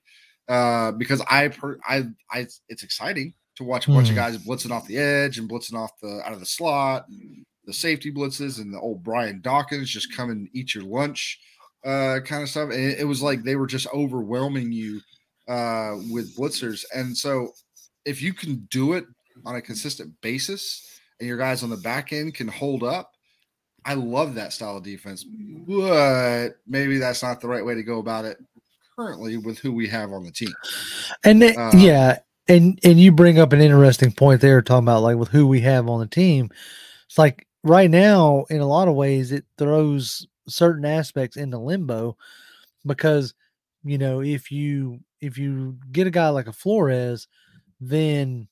uh, 0.47 0.91
because 0.91 1.21
I, 1.29 1.47
per, 1.49 1.77
I, 1.87 2.03
I, 2.31 2.47
it's 2.69 2.83
exciting 2.83 3.33
to 3.55 3.63
watch 3.63 3.87
a 3.87 3.91
bunch 3.91 4.09
of 4.09 4.15
mm. 4.15 4.17
guys 4.17 4.37
blitzing 4.37 4.71
off 4.71 4.87
the 4.87 4.97
edge 4.97 5.37
and 5.37 5.49
blitzing 5.49 5.75
off 5.75 5.91
the 6.01 6.21
out 6.25 6.33
of 6.33 6.39
the 6.39 6.45
slot, 6.45 7.05
the 7.65 7.73
safety 7.73 8.11
blitzes, 8.11 8.59
and 8.59 8.73
the 8.73 8.79
old 8.79 9.03
Brian 9.03 9.41
Dawkins 9.41 9.89
just 9.89 10.15
come 10.15 10.29
and 10.29 10.49
eat 10.53 10.73
your 10.73 10.83
lunch, 10.83 11.39
uh, 11.85 12.19
kind 12.25 12.43
of 12.43 12.49
stuff. 12.49 12.71
And 12.71 12.79
it, 12.79 12.99
it 12.99 13.05
was 13.05 13.21
like 13.21 13.43
they 13.43 13.55
were 13.55 13.67
just 13.67 13.87
overwhelming 13.93 14.71
you 14.71 14.99
uh, 15.47 15.97
with 16.11 16.35
blitzers, 16.35 16.83
and 16.93 17.15
so 17.15 17.51
if 18.05 18.21
you 18.21 18.33
can 18.33 18.67
do 18.69 18.93
it 18.93 19.05
on 19.45 19.55
a 19.55 19.61
consistent 19.61 20.13
basis, 20.21 20.99
and 21.19 21.27
your 21.27 21.37
guys 21.37 21.63
on 21.63 21.69
the 21.69 21.77
back 21.77 22.11
end 22.11 22.33
can 22.33 22.47
hold 22.47 22.83
up 22.83 23.12
I 23.85 23.95
love 23.95 24.35
that 24.35 24.53
style 24.53 24.77
of 24.77 24.83
defense, 24.83 25.23
but 25.23 26.49
maybe 26.67 26.97
that's 26.97 27.23
not 27.23 27.41
the 27.41 27.47
right 27.47 27.65
way 27.65 27.75
to 27.75 27.83
go 27.83 27.99
about 27.99 28.25
it 28.25 28.37
currently 28.95 29.37
with 29.37 29.59
who 29.59 29.71
we 29.71 29.87
have 29.87 30.11
on 30.11 30.23
the 30.23 30.31
team. 30.31 30.53
And 31.23 31.43
uh, 31.43 31.71
yeah, 31.75 32.19
and 32.47 32.79
and 32.83 32.99
you 32.99 33.11
bring 33.11 33.39
up 33.39 33.53
an 33.53 33.61
interesting 33.61 34.11
point 34.11 34.41
there, 34.41 34.61
talking 34.61 34.85
about 34.85 35.03
like 35.03 35.17
with 35.17 35.29
who 35.29 35.47
we 35.47 35.61
have 35.61 35.87
on 35.87 35.99
the 35.99 36.07
team. 36.07 36.49
It's 37.07 37.17
like 37.17 37.47
right 37.63 37.89
now, 37.89 38.45
in 38.49 38.61
a 38.61 38.67
lot 38.67 38.87
of 38.87 38.95
ways, 38.95 39.31
it 39.31 39.45
throws 39.57 40.27
certain 40.47 40.85
aspects 40.85 41.37
into 41.37 41.57
limbo 41.57 42.17
because 42.85 43.33
you 43.83 43.97
know 43.97 44.21
if 44.21 44.51
you 44.51 44.99
if 45.21 45.37
you 45.37 45.77
get 45.91 46.07
a 46.07 46.11
guy 46.11 46.29
like 46.29 46.47
a 46.47 46.53
Flores, 46.53 47.27
then 47.79 48.47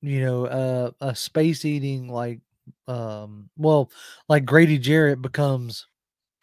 you 0.00 0.20
know 0.20 0.46
uh, 0.46 0.90
a 1.00 1.14
space 1.14 1.64
eating 1.64 2.08
like 2.08 2.40
um 2.86 3.48
well 3.56 3.90
like 4.28 4.44
Grady 4.44 4.78
Jarrett 4.78 5.20
becomes 5.22 5.86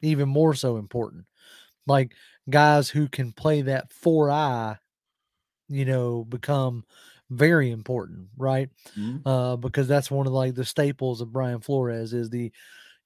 even 0.01 0.29
more 0.29 0.53
so 0.53 0.77
important. 0.77 1.25
Like 1.87 2.13
guys 2.49 2.89
who 2.89 3.07
can 3.07 3.31
play 3.31 3.63
that 3.63 3.91
four 3.91 4.31
eye, 4.31 4.77
you 5.67 5.85
know, 5.85 6.23
become 6.23 6.83
very 7.29 7.71
important, 7.71 8.27
right? 8.37 8.69
Mm-hmm. 8.97 9.27
Uh, 9.27 9.55
because 9.55 9.87
that's 9.87 10.11
one 10.11 10.27
of 10.27 10.33
like 10.33 10.55
the 10.55 10.65
staples 10.65 11.21
of 11.21 11.33
Brian 11.33 11.59
Flores 11.59 12.13
is 12.13 12.29
the, 12.29 12.51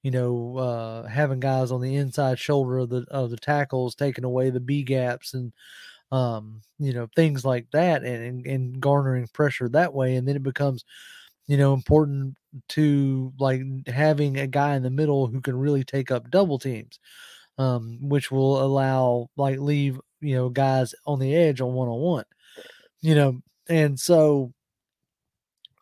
you 0.03 0.11
know, 0.11 0.57
uh, 0.57 1.07
having 1.07 1.39
guys 1.39 1.71
on 1.71 1.81
the 1.81 1.95
inside 1.95 2.39
shoulder 2.39 2.79
of 2.79 2.89
the 2.89 3.05
of 3.09 3.29
the 3.29 3.37
tackles, 3.37 3.95
taking 3.95 4.23
away 4.23 4.49
the 4.49 4.59
B 4.59 4.83
gaps 4.83 5.33
and 5.33 5.53
um, 6.11 6.61
you 6.79 6.91
know, 6.93 7.07
things 7.15 7.45
like 7.45 7.67
that 7.71 8.03
and, 8.03 8.23
and, 8.23 8.47
and 8.47 8.81
garnering 8.81 9.27
pressure 9.27 9.69
that 9.69 9.93
way. 9.93 10.15
And 10.15 10.27
then 10.27 10.35
it 10.35 10.43
becomes 10.43 10.83
you 11.49 11.57
know, 11.57 11.73
important 11.75 12.37
to 12.69 13.33
like 13.39 13.61
having 13.89 14.39
a 14.39 14.47
guy 14.47 14.77
in 14.77 14.83
the 14.83 14.91
middle 14.91 15.27
who 15.27 15.41
can 15.41 15.57
really 15.57 15.85
take 15.85 16.11
up 16.11 16.31
double 16.31 16.59
teams, 16.59 16.99
um, 17.59 17.99
which 18.01 18.31
will 18.31 18.63
allow 18.63 19.29
like 19.37 19.59
leave 19.59 19.99
you 20.21 20.35
know 20.35 20.49
guys 20.49 20.95
on 21.07 21.19
the 21.19 21.35
edge 21.35 21.61
on 21.61 21.73
one 21.73 21.89
on 21.89 21.99
one, 21.99 22.25
you 23.01 23.15
know, 23.15 23.41
and 23.69 23.99
so 23.99 24.53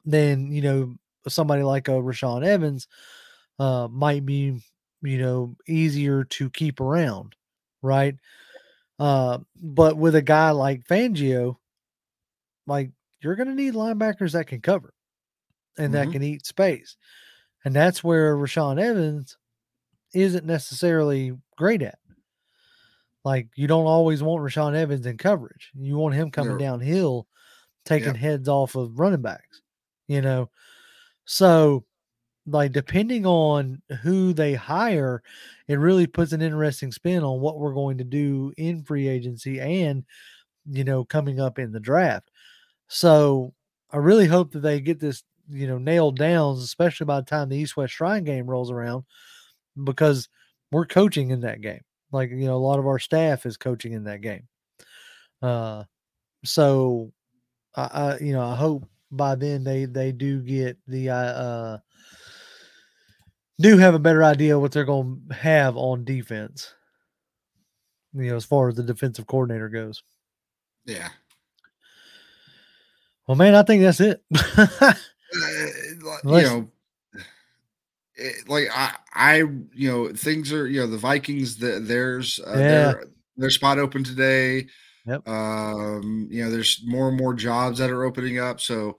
then 0.05 0.51
you 0.51 0.61
know 0.61 0.95
somebody 1.27 1.63
like 1.63 1.87
a 1.87 1.91
Rashaan 1.91 2.45
Evans 2.45 2.87
uh, 3.59 3.87
might 3.91 4.25
be 4.25 4.61
you 5.01 5.17
know 5.19 5.55
easier 5.67 6.23
to 6.25 6.49
keep 6.51 6.79
around, 6.79 7.35
right? 7.81 8.15
Uh, 8.99 9.39
but 9.61 9.97
with 9.97 10.15
a 10.15 10.23
guy 10.23 10.51
like 10.51 10.87
Fangio, 10.87 11.57
like 12.65 12.91
you're 13.21 13.35
going 13.35 13.47
to 13.47 13.55
need 13.55 13.73
linebackers 13.73 14.33
that 14.33 14.47
can 14.47 14.61
cover 14.61 14.93
and 15.77 15.93
mm-hmm. 15.93 16.05
that 16.05 16.11
can 16.11 16.23
eat 16.23 16.45
space. 16.45 16.97
And 17.65 17.75
that's 17.75 18.03
where 18.03 18.35
Rashaan 18.35 18.79
Evans 18.79 19.37
isn't 20.13 20.45
necessarily 20.45 21.33
great 21.57 21.81
at. 21.81 21.99
Like 23.23 23.49
you 23.55 23.67
don't 23.67 23.87
always 23.87 24.23
want 24.23 24.43
Rashaan 24.43 24.75
Evans 24.75 25.05
in 25.05 25.17
coverage. 25.17 25.71
You 25.75 25.97
want 25.97 26.15
him 26.15 26.31
coming 26.31 26.57
downhill, 26.57 27.27
taking 27.83 28.15
heads 28.15 28.47
off 28.47 28.75
of 28.75 28.97
running 28.97 29.21
backs, 29.21 29.61
you 30.07 30.21
know. 30.21 30.49
So 31.25 31.83
like 32.45 32.71
depending 32.71 33.25
on 33.25 33.81
who 34.01 34.31
they 34.31 34.53
hire, 34.53 35.21
it 35.67 35.75
really 35.75 36.07
puts 36.07 36.31
an 36.31 36.41
interesting 36.41 36.91
spin 36.91 37.23
on 37.23 37.41
what 37.41 37.59
we're 37.59 37.73
going 37.73 37.97
to 37.97 38.05
do 38.05 38.53
in 38.55 38.83
free 38.83 39.09
agency 39.09 39.59
and 39.59 40.05
you 40.65 40.85
know 40.85 41.03
coming 41.03 41.39
up 41.39 41.59
in 41.59 41.73
the 41.73 41.79
draft. 41.79 42.31
So 42.87 43.53
I 43.91 43.97
really 43.97 44.27
hope 44.27 44.51
that 44.53 44.61
they 44.61 44.79
get 44.79 44.99
this 44.99 45.23
you 45.49 45.67
know 45.67 45.77
nailed 45.77 46.17
down, 46.17 46.57
especially 46.57 47.05
by 47.05 47.19
the 47.19 47.25
time 47.25 47.49
the 47.49 47.57
East 47.57 47.77
West 47.77 47.93
Shrine 47.93 48.23
game 48.23 48.47
rolls 48.47 48.71
around, 48.71 49.03
because 49.83 50.29
we're 50.71 50.85
coaching 50.85 51.31
in 51.31 51.41
that 51.41 51.61
game. 51.61 51.81
Like 52.11 52.29
you 52.29 52.45
know, 52.45 52.55
a 52.55 52.57
lot 52.57 52.79
of 52.79 52.87
our 52.87 52.99
staff 52.99 53.45
is 53.45 53.57
coaching 53.57 53.93
in 53.93 54.05
that 54.05 54.21
game. 54.21 54.47
Uh, 55.41 55.83
so 56.43 57.11
I, 57.75 57.81
I 57.81 58.17
you 58.19 58.33
know 58.33 58.43
I 58.43 58.55
hope 58.55 58.87
by 59.11 59.35
then 59.35 59.63
they 59.63 59.85
they 59.85 60.11
do 60.11 60.41
get 60.41 60.77
the 60.87 61.09
uh, 61.09 61.77
do 63.59 63.77
have 63.77 63.95
a 63.95 63.99
better 63.99 64.23
idea 64.23 64.59
what 64.59 64.71
they're 64.71 64.85
going 64.85 65.21
to 65.29 65.35
have 65.35 65.77
on 65.77 66.03
defense. 66.03 66.73
You 68.13 68.31
know, 68.31 68.35
as 68.35 68.45
far 68.45 68.69
as 68.69 68.75
the 68.75 68.83
defensive 68.83 69.27
coordinator 69.27 69.69
goes. 69.69 70.03
Yeah. 70.85 71.09
Well, 73.27 73.35
man, 73.35 73.55
I 73.55 73.63
think 73.63 73.81
that's 73.81 73.99
it. 73.99 74.23
Uh, 75.35 76.37
you 76.37 76.41
know, 76.41 76.69
eh, 78.17 78.31
like 78.47 78.67
I, 78.73 78.95
I, 79.13 79.35
you 79.73 79.91
know, 79.91 80.13
things 80.13 80.53
are, 80.53 80.67
you 80.67 80.79
know, 80.79 80.87
the 80.87 80.97
Vikings, 80.97 81.57
the, 81.57 81.79
there's 81.79 82.39
uh, 82.39 82.51
yeah. 82.51 82.57
their 82.57 83.03
their 83.37 83.49
spot 83.49 83.79
open 83.79 84.03
today. 84.03 84.67
Yep. 85.05 85.27
Um, 85.27 86.27
you 86.29 86.43
know, 86.43 86.51
there's 86.51 86.81
more 86.85 87.09
and 87.09 87.17
more 87.17 87.33
jobs 87.33 87.79
that 87.79 87.89
are 87.89 88.03
opening 88.03 88.39
up. 88.39 88.59
So 88.59 88.97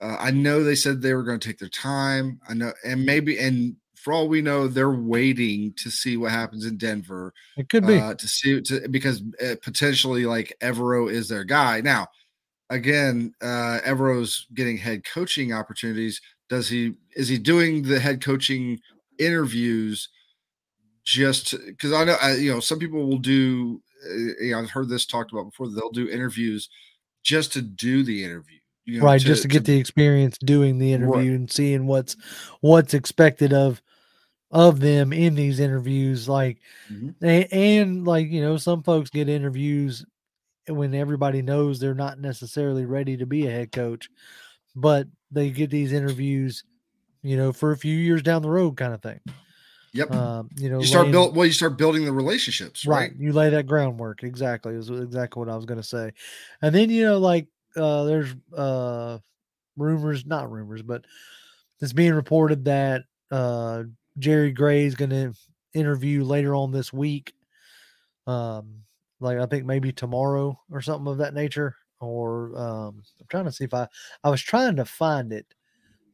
uh, 0.00 0.16
I 0.18 0.30
know 0.30 0.62
they 0.62 0.76
said 0.76 1.00
they 1.00 1.14
were 1.14 1.24
going 1.24 1.40
to 1.40 1.48
take 1.48 1.58
their 1.58 1.68
time. 1.68 2.40
I 2.48 2.54
know, 2.54 2.72
and 2.84 3.04
maybe, 3.04 3.38
and 3.38 3.74
for 3.96 4.12
all 4.12 4.28
we 4.28 4.40
know, 4.40 4.68
they're 4.68 4.90
waiting 4.90 5.74
to 5.78 5.90
see 5.90 6.16
what 6.16 6.30
happens 6.30 6.64
in 6.64 6.76
Denver. 6.76 7.34
It 7.56 7.68
could 7.68 7.86
be 7.86 7.98
uh, 7.98 8.14
to 8.14 8.28
see 8.28 8.60
to, 8.60 8.88
because 8.88 9.22
uh, 9.44 9.56
potentially 9.62 10.26
like 10.26 10.56
Evero 10.62 11.10
is 11.10 11.28
their 11.28 11.44
guy 11.44 11.80
now 11.80 12.06
again, 12.70 13.34
uh, 13.40 13.80
Evero's 13.84 14.46
getting 14.54 14.76
head 14.76 15.04
coaching 15.04 15.52
opportunities. 15.52 16.20
Does 16.48 16.68
he 16.68 16.94
is 17.14 17.28
he 17.28 17.38
doing 17.38 17.82
the 17.82 18.00
head 18.00 18.22
coaching 18.22 18.80
interviews 19.18 20.08
just 21.04 21.54
because 21.66 21.92
I 21.92 22.04
know 22.04 22.16
I, 22.20 22.34
you 22.34 22.52
know 22.52 22.60
some 22.60 22.78
people 22.78 23.06
will 23.06 23.18
do. 23.18 23.80
Uh, 24.04 24.14
you 24.40 24.50
know, 24.52 24.60
I've 24.60 24.70
heard 24.70 24.88
this 24.88 25.06
talked 25.06 25.32
about 25.32 25.44
before. 25.44 25.68
They'll 25.68 25.90
do 25.90 26.08
interviews 26.08 26.68
just 27.22 27.52
to 27.54 27.62
do 27.62 28.02
the 28.02 28.24
interview. 28.24 28.58
You 28.84 29.00
know, 29.00 29.06
right, 29.06 29.20
to, 29.20 29.26
just 29.26 29.42
to 29.42 29.48
get 29.48 29.64
to, 29.64 29.72
the 29.72 29.78
experience 29.78 30.38
doing 30.38 30.78
the 30.78 30.92
interview 30.92 31.14
right. 31.14 31.38
and 31.38 31.50
seeing 31.50 31.86
what's 31.86 32.16
what's 32.60 32.94
expected 32.94 33.52
of 33.52 33.82
of 34.50 34.80
them 34.80 35.12
in 35.12 35.34
these 35.34 35.60
interviews 35.60 36.26
like 36.26 36.56
mm-hmm. 36.90 37.10
and, 37.22 37.52
and 37.52 38.06
like 38.06 38.30
you 38.30 38.40
know 38.40 38.56
some 38.56 38.82
folks 38.82 39.10
get 39.10 39.28
interviews 39.28 40.06
when 40.68 40.94
everybody 40.94 41.42
knows 41.42 41.78
they're 41.78 41.94
not 41.94 42.18
necessarily 42.18 42.84
ready 42.84 43.16
to 43.16 43.26
be 43.26 43.46
a 43.46 43.50
head 43.50 43.72
coach, 43.72 44.10
but 44.76 45.06
they 45.30 45.50
get 45.50 45.70
these 45.70 45.92
interviews, 45.92 46.64
you 47.22 47.36
know, 47.36 47.52
for 47.52 47.72
a 47.72 47.76
few 47.76 47.96
years 47.96 48.22
down 48.22 48.42
the 48.42 48.50
road, 48.50 48.76
kind 48.76 48.94
of 48.94 49.02
thing. 49.02 49.20
Yep. 49.94 50.12
Um, 50.12 50.50
you 50.56 50.68
know, 50.70 50.80
you 50.80 50.86
start 50.86 51.10
build 51.10 51.34
well, 51.34 51.46
you 51.46 51.52
start 51.52 51.78
building 51.78 52.04
the 52.04 52.12
relationships, 52.12 52.86
right? 52.86 53.10
right? 53.10 53.12
You 53.18 53.32
lay 53.32 53.50
that 53.50 53.66
groundwork. 53.66 54.22
Exactly. 54.22 54.74
Is 54.74 54.90
exactly 54.90 55.40
what 55.40 55.48
I 55.48 55.56
was 55.56 55.64
going 55.64 55.80
to 55.80 55.86
say. 55.86 56.12
And 56.60 56.74
then 56.74 56.90
you 56.90 57.04
know, 57.04 57.18
like 57.18 57.46
uh, 57.76 58.04
there's 58.04 58.34
uh, 58.56 59.18
rumors, 59.76 60.26
not 60.26 60.50
rumors, 60.50 60.82
but 60.82 61.04
it's 61.80 61.92
being 61.92 62.14
reported 62.14 62.66
that 62.66 63.02
uh, 63.30 63.84
Jerry 64.18 64.52
Gray 64.52 64.84
is 64.84 64.94
going 64.94 65.10
to 65.10 65.32
interview 65.74 66.24
later 66.24 66.54
on 66.54 66.72
this 66.72 66.92
week. 66.92 67.32
Um, 68.26 68.82
like 69.20 69.38
I 69.38 69.46
think 69.46 69.64
maybe 69.64 69.92
tomorrow 69.92 70.58
or 70.70 70.80
something 70.80 71.10
of 71.10 71.18
that 71.18 71.34
nature. 71.34 71.76
Or 72.00 72.56
um, 72.56 73.02
I'm 73.20 73.26
trying 73.28 73.46
to 73.46 73.52
see 73.52 73.64
if 73.64 73.74
I 73.74 73.88
I 74.22 74.30
was 74.30 74.40
trying 74.40 74.76
to 74.76 74.84
find 74.84 75.32
it. 75.32 75.46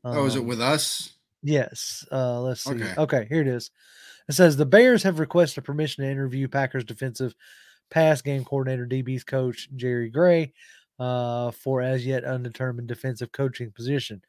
Um, 0.02 0.16
oh, 0.16 0.26
is 0.26 0.36
it 0.36 0.44
with 0.44 0.60
um, 0.60 0.72
us? 0.72 1.14
Yes. 1.42 2.06
Uh, 2.10 2.40
let's 2.40 2.64
see. 2.64 2.72
Okay. 2.72 2.94
okay, 2.96 3.26
here 3.28 3.42
it 3.42 3.48
is. 3.48 3.70
It 4.28 4.32
says 4.32 4.56
the 4.56 4.64
Bears 4.64 5.02
have 5.02 5.18
requested 5.18 5.64
permission 5.64 6.04
to 6.04 6.10
interview 6.10 6.48
Packers 6.48 6.84
defensive 6.84 7.34
pass 7.90 8.22
game 8.22 8.44
coordinator, 8.44 8.86
DB's 8.86 9.24
coach 9.24 9.68
Jerry 9.76 10.08
Gray, 10.08 10.54
uh, 10.98 11.50
for 11.50 11.82
as 11.82 12.06
yet 12.06 12.24
undetermined 12.24 12.88
defensive 12.88 13.32
coaching 13.32 13.70
position. 13.70 14.22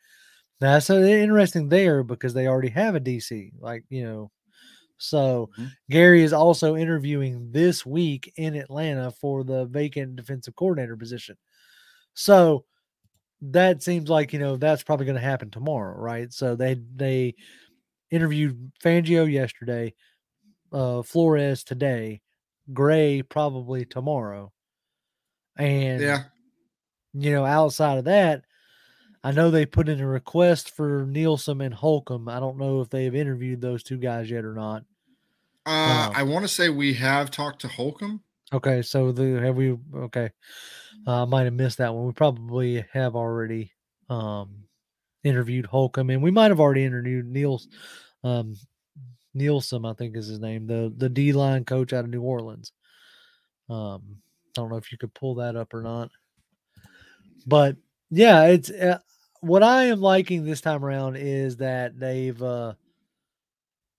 Now, 0.59 0.79
so 0.79 1.01
interesting 1.01 1.69
there 1.69 2.03
because 2.03 2.33
they 2.33 2.47
already 2.47 2.69
have 2.69 2.95
a 2.95 2.99
DC, 2.99 3.51
like 3.59 3.83
you 3.89 4.03
know. 4.03 4.31
So 4.97 5.49
mm-hmm. 5.57 5.65
Gray 5.91 6.21
is 6.21 6.33
also 6.33 6.75
interviewing 6.75 7.51
this 7.51 7.85
week 7.85 8.31
in 8.37 8.55
Atlanta 8.55 9.11
for 9.11 9.43
the 9.43 9.65
vacant 9.65 10.15
defensive 10.15 10.55
coordinator 10.55 10.95
position. 10.95 11.37
So 12.13 12.65
that 13.41 13.83
seems 13.83 14.09
like 14.09 14.33
you 14.33 14.39
know 14.39 14.57
that's 14.57 14.83
probably 14.83 15.05
going 15.05 15.17
to 15.17 15.21
happen 15.21 15.49
tomorrow, 15.49 15.97
right? 15.97 16.31
So 16.31 16.55
they 16.55 16.77
they 16.95 17.35
interviewed 18.09 18.71
Fangio 18.83 19.29
yesterday, 19.31 19.93
uh, 20.71 21.01
Flores 21.01 21.63
today, 21.63 22.21
Gray 22.73 23.21
probably 23.21 23.85
tomorrow, 23.85 24.51
and 25.57 26.01
yeah, 26.01 26.23
you 27.13 27.31
know 27.31 27.45
outside 27.45 27.97
of 27.97 28.05
that, 28.05 28.44
I 29.25 29.31
know 29.31 29.49
they 29.49 29.65
put 29.65 29.89
in 29.89 29.99
a 29.99 30.07
request 30.07 30.69
for 30.69 31.03
Nielsen 31.07 31.59
and 31.59 31.73
Holcomb. 31.73 32.29
I 32.29 32.39
don't 32.39 32.59
know 32.59 32.81
if 32.81 32.91
they've 32.91 33.15
interviewed 33.15 33.59
those 33.59 33.81
two 33.81 33.97
guys 33.97 34.29
yet 34.29 34.45
or 34.45 34.53
not. 34.53 34.83
Uh, 35.65 36.09
um, 36.09 36.13
I 36.15 36.21
want 36.21 36.43
to 36.43 36.47
say 36.47 36.69
we 36.69 36.93
have 36.93 37.31
talked 37.31 37.61
to 37.61 37.67
Holcomb. 37.67 38.21
Okay, 38.53 38.83
so 38.83 39.11
the 39.11 39.41
have 39.41 39.55
we? 39.55 39.75
Okay, 39.95 40.29
uh, 41.07 41.23
I 41.23 41.25
might 41.25 41.45
have 41.45 41.53
missed 41.53 41.79
that 41.79 41.91
one. 41.91 42.05
We 42.05 42.13
probably 42.13 42.85
have 42.93 43.15
already 43.15 43.71
um, 44.11 44.65
interviewed 45.23 45.65
Holcomb, 45.65 46.11
and 46.11 46.21
we 46.21 46.29
might 46.29 46.51
have 46.51 46.59
already 46.59 46.83
interviewed 46.83 47.25
Niels, 47.25 47.67
um, 48.23 48.55
Nielsen, 49.33 49.85
I 49.85 49.93
think 49.93 50.15
is 50.15 50.27
his 50.27 50.39
name, 50.39 50.67
the 50.67 50.93
the 50.95 51.09
D 51.09 51.33
line 51.33 51.65
coach 51.65 51.93
out 51.93 52.03
of 52.03 52.11
New 52.11 52.21
Orleans. 52.21 52.71
Um, 53.71 54.17
I 54.55 54.61
don't 54.61 54.69
know 54.69 54.77
if 54.77 54.91
you 54.91 54.99
could 54.99 55.15
pull 55.15 55.33
that 55.35 55.55
up 55.55 55.73
or 55.73 55.81
not, 55.81 56.11
but 57.47 57.75
yeah, 58.11 58.43
it's 58.43 58.69
uh, 58.69 58.99
what 59.45 59.61
I 59.61 59.85
am 59.85 60.01
liking 60.01 60.43
this 60.43 60.61
time 60.61 60.83
around 60.83 61.17
is 61.17 61.57
that 61.57 61.99
they've 61.99 62.41
uh, 62.41 62.73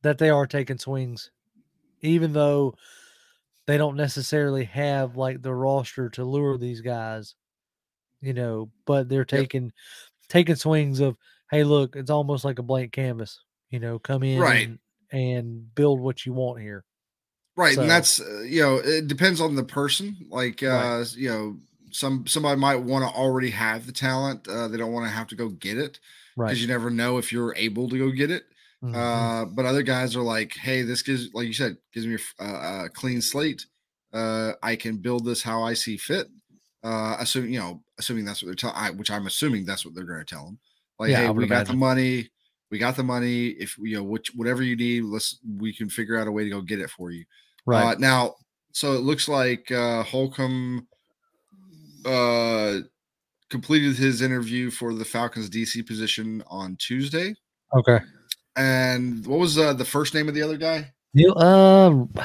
that 0.02 0.18
they 0.18 0.28
are 0.28 0.46
taking 0.46 0.78
swings, 0.78 1.30
even 2.00 2.32
though 2.32 2.74
they 3.66 3.78
don't 3.78 3.96
necessarily 3.96 4.64
have 4.64 5.16
like 5.16 5.42
the 5.42 5.54
roster 5.54 6.09
to 6.11 6.24
lure 6.24 6.59
these 6.59 6.80
guys, 6.80 7.37
you 8.20 8.35
know, 8.35 8.70
but 8.87 9.09
they're 9.09 9.24
taking 9.24 9.64
yep. 9.64 9.72
taking 10.28 10.56
swings 10.56 10.98
of, 10.98 11.16
hey, 11.50 11.62
look, 11.62 11.94
it's 11.94 12.11
almost 12.11 12.44
like 12.44 12.59
a 12.59 12.64
blank 12.64 12.90
canvas, 12.90 13.40
you 13.70 13.78
know, 13.78 14.00
come 14.00 14.24
in 14.24 14.40
right. 14.40 14.66
and, 14.66 14.78
and 15.12 15.74
build 15.76 16.00
what 16.00 16.26
you 16.26 16.32
want 16.32 16.61
here. 16.61 16.85
Right, 17.54 17.76
so, 17.76 17.82
and 17.82 17.90
that's 17.90 18.20
uh, 18.20 18.42
you 18.42 18.62
know, 18.62 18.76
it 18.76 19.06
depends 19.06 19.40
on 19.40 19.54
the 19.54 19.64
person. 19.64 20.16
Like 20.28 20.62
uh, 20.64 20.66
right. 20.68 21.14
you 21.16 21.28
know, 21.28 21.56
some 21.96 22.26
somebody 22.26 22.61
might 22.61 22.76
want 22.76 23.04
to 23.04 23.11
already 23.11 23.50
have 23.50 23.87
the 23.87 23.92
talent. 23.92 24.46
Uh, 24.46 24.68
they 24.68 24.76
don't 24.76 24.92
want 24.92 25.06
to 25.06 25.11
have 25.11 25.28
to 25.28 25.35
go 25.35 25.48
get 25.48 25.78
it 25.78 25.98
because 26.37 26.50
right. 26.52 26.56
you 26.59 26.66
never 26.66 26.90
know 26.90 27.16
if 27.16 27.32
you're 27.32 27.54
able 27.56 27.88
to 27.88 27.98
go 27.98 28.11
get 28.11 28.30
it. 28.30 28.44
Mm-hmm. 28.85 28.94
Uh, 28.94 29.46
but 29.46 29.64
other 29.64 29.82
guys 29.82 30.14
are 30.14 30.22
like, 30.22 30.54
hey, 30.54 30.82
this 30.82 31.00
gives, 31.00 31.32
like 31.32 31.46
you 31.46 31.54
said, 31.54 31.78
gives 31.94 32.06
me 32.06 32.18
a, 32.38 32.44
a 32.85 32.88
clean 32.90 33.22
slate. 33.22 33.64
Uh, 34.12 34.52
I 34.62 34.76
can 34.76 34.98
build 34.98 35.24
this 35.24 35.42
how 35.42 35.62
I 35.62 35.72
see 35.72 35.96
fit. 35.96 36.28
Uh, 36.85 37.16
assuming 37.18 37.52
you 37.54 37.59
know, 37.59 37.82
assuming 37.98 38.26
that's 38.26 38.42
what 38.42 38.48
they're 38.48 38.54
telling, 38.70 38.98
which 38.98 39.11
I'm 39.11 39.26
assuming 39.26 39.64
that's 39.64 39.85
what 39.85 39.94
they're 39.94 40.04
going 40.04 40.24
to 40.24 40.24
tell 40.24 40.44
them. 40.44 40.59
Like, 40.98 41.11
yeah, 41.11 41.26
hey, 41.26 41.30
we 41.30 41.46
got 41.46 41.66
the 41.66 41.74
money, 41.74 42.28
we 42.70 42.78
got 42.78 42.96
the 42.96 43.02
money. 43.02 43.48
If 43.48 43.76
you 43.78 43.96
know, 43.96 44.04
which 44.04 44.32
whatever 44.35 44.62
you 44.62 44.76
need, 44.76 45.04
let's 45.04 45.38
we 45.59 45.74
can 45.74 45.88
figure 45.88 46.18
out 46.18 46.28
a 46.28 46.32
way 46.32 46.44
to 46.44 46.50
go 46.50 46.61
get 46.61 46.80
it 46.80 46.90
for 46.90 47.11
you. 47.11 47.24
Right 47.64 47.96
uh, 47.96 47.98
now, 47.98 48.35
so 48.72 48.92
it 48.92 49.00
looks 49.00 49.26
like 49.26 49.72
uh, 49.72 50.02
Holcomb 50.04 50.87
uh, 52.07 52.81
completed 53.51 53.97
his 53.97 54.23
interview 54.23 54.71
for 54.71 54.95
the 54.95 55.05
Falcons 55.05 55.51
DC 55.51 55.87
position 55.87 56.42
on 56.49 56.77
Tuesday. 56.77 57.35
Okay. 57.75 58.01
And 58.57 59.27
what 59.27 59.38
was 59.38 59.59
uh, 59.59 59.75
the 59.75 59.85
first 59.85 60.14
name 60.14 60.29
of 60.29 60.35
the 60.35 60.42
other 60.42 60.57
guy? 60.57 60.92
Neil, 61.14 61.37
uh, 61.37 62.23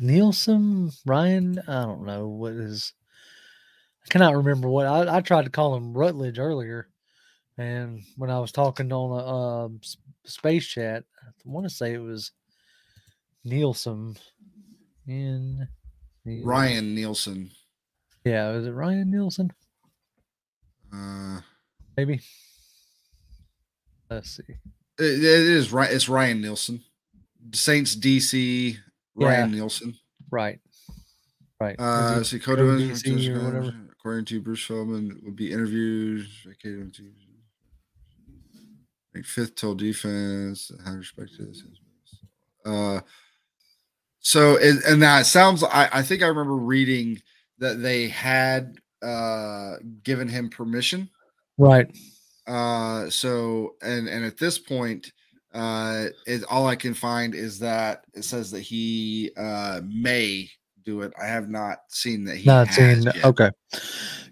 Nielsen, 0.00 0.90
Ryan. 1.06 1.60
I 1.68 1.82
don't 1.82 2.04
know 2.04 2.28
what 2.28 2.52
is. 2.52 2.92
I 4.04 4.08
cannot 4.10 4.36
remember 4.36 4.68
what 4.68 4.86
I, 4.86 5.16
I 5.16 5.20
tried 5.20 5.44
to 5.44 5.50
call 5.50 5.74
him 5.76 5.96
Rutledge 5.96 6.38
earlier, 6.38 6.88
and 7.56 8.02
when 8.16 8.30
I 8.30 8.38
was 8.38 8.52
talking 8.52 8.92
on 8.92 9.10
a 9.10 9.66
uh, 9.66 9.68
space 10.24 10.66
chat, 10.66 11.04
I 11.22 11.30
want 11.44 11.66
to 11.66 11.74
say 11.74 11.94
it 11.94 12.02
was 12.02 12.32
Nielsen. 13.44 14.16
In 15.06 15.68
Ryan 16.24 16.94
Nielsen. 16.94 17.50
Yeah, 18.24 18.52
is 18.52 18.66
it 18.66 18.70
Ryan 18.70 19.10
Nielsen? 19.10 19.52
Uh, 20.92 21.40
maybe. 21.96 22.20
Let's 24.10 24.36
see. 24.36 24.54
It, 24.98 25.04
it 25.04 25.24
is 25.24 25.72
right. 25.72 25.90
It's 25.90 26.08
Ryan 26.08 26.40
Nielsen, 26.40 26.82
Saints 27.52 27.94
DC. 27.94 28.76
Ryan 29.14 29.50
yeah. 29.50 29.56
Nielsen. 29.56 29.94
Right. 30.30 30.60
Right. 31.60 31.76
Uh, 31.78 32.22
see, 32.24 32.38
Coda 32.38 32.62
or 32.62 32.76
whatever. 32.76 33.74
According 33.92 34.24
to 34.26 34.40
Bruce 34.40 34.64
Feldman, 34.64 35.20
would 35.24 35.36
be 35.36 35.52
interviewed. 35.52 36.26
Fifth 39.24 39.54
till 39.54 39.74
defense. 39.74 40.72
How 40.84 40.92
respect 40.92 41.36
to 41.36 41.46
this. 41.46 41.62
Uh, 42.64 43.00
so 44.20 44.58
and, 44.58 44.82
and 44.84 45.02
that 45.02 45.26
sounds. 45.26 45.62
I, 45.62 45.88
I 45.92 46.02
think 46.02 46.22
I 46.22 46.26
remember 46.26 46.56
reading 46.56 47.22
that 47.58 47.82
they 47.82 48.08
had 48.08 48.76
uh 49.02 49.76
given 50.02 50.28
him 50.28 50.48
permission. 50.48 51.08
Right. 51.58 51.86
Uh, 52.46 53.08
so 53.10 53.74
and 53.82 54.08
and 54.08 54.24
at 54.24 54.36
this 54.36 54.58
point, 54.58 55.12
uh, 55.54 56.06
it, 56.26 56.44
all 56.50 56.66
I 56.66 56.76
can 56.76 56.94
find 56.94 57.34
is 57.34 57.58
that 57.60 58.04
it 58.14 58.24
says 58.24 58.50
that 58.50 58.60
he 58.60 59.30
uh 59.36 59.80
may 59.84 60.50
do 60.84 61.02
it. 61.02 61.12
I 61.20 61.26
have 61.26 61.48
not 61.48 61.78
seen 61.88 62.24
that 62.24 62.36
he 62.36 62.46
not 62.46 62.68
seen. 62.68 63.02
Yet. 63.02 63.24
Okay, 63.24 63.50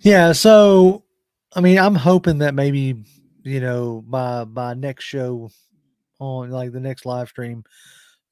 yeah. 0.01 0.33
So, 0.33 1.05
I 1.55 1.61
mean, 1.61 1.79
I'm 1.79 1.95
hoping 1.95 2.39
that 2.39 2.55
maybe 2.55 3.03
you 3.45 3.61
know 3.61 4.05
by 4.07 4.45
by 4.45 4.75
next 4.75 5.05
show 5.05 5.51
on 6.19 6.51
like 6.51 6.73
the 6.73 6.81
next 6.81 7.07
live 7.07 7.29
stream, 7.29 7.65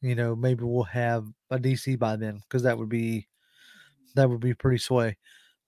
you 0.01 0.15
know, 0.15 0.37
maybe 0.37 0.65
we'll 0.65 0.85
have 0.85 1.27
a 1.51 1.59
DC 1.59 1.99
by 1.99 2.17
then 2.17 2.37
because 2.37 2.63
that 2.63 2.79
would 2.79 2.89
be 2.89 3.27
that 4.15 4.29
would 4.29 4.41
be 4.41 4.55
pretty 4.55 4.79
sway. 4.79 5.17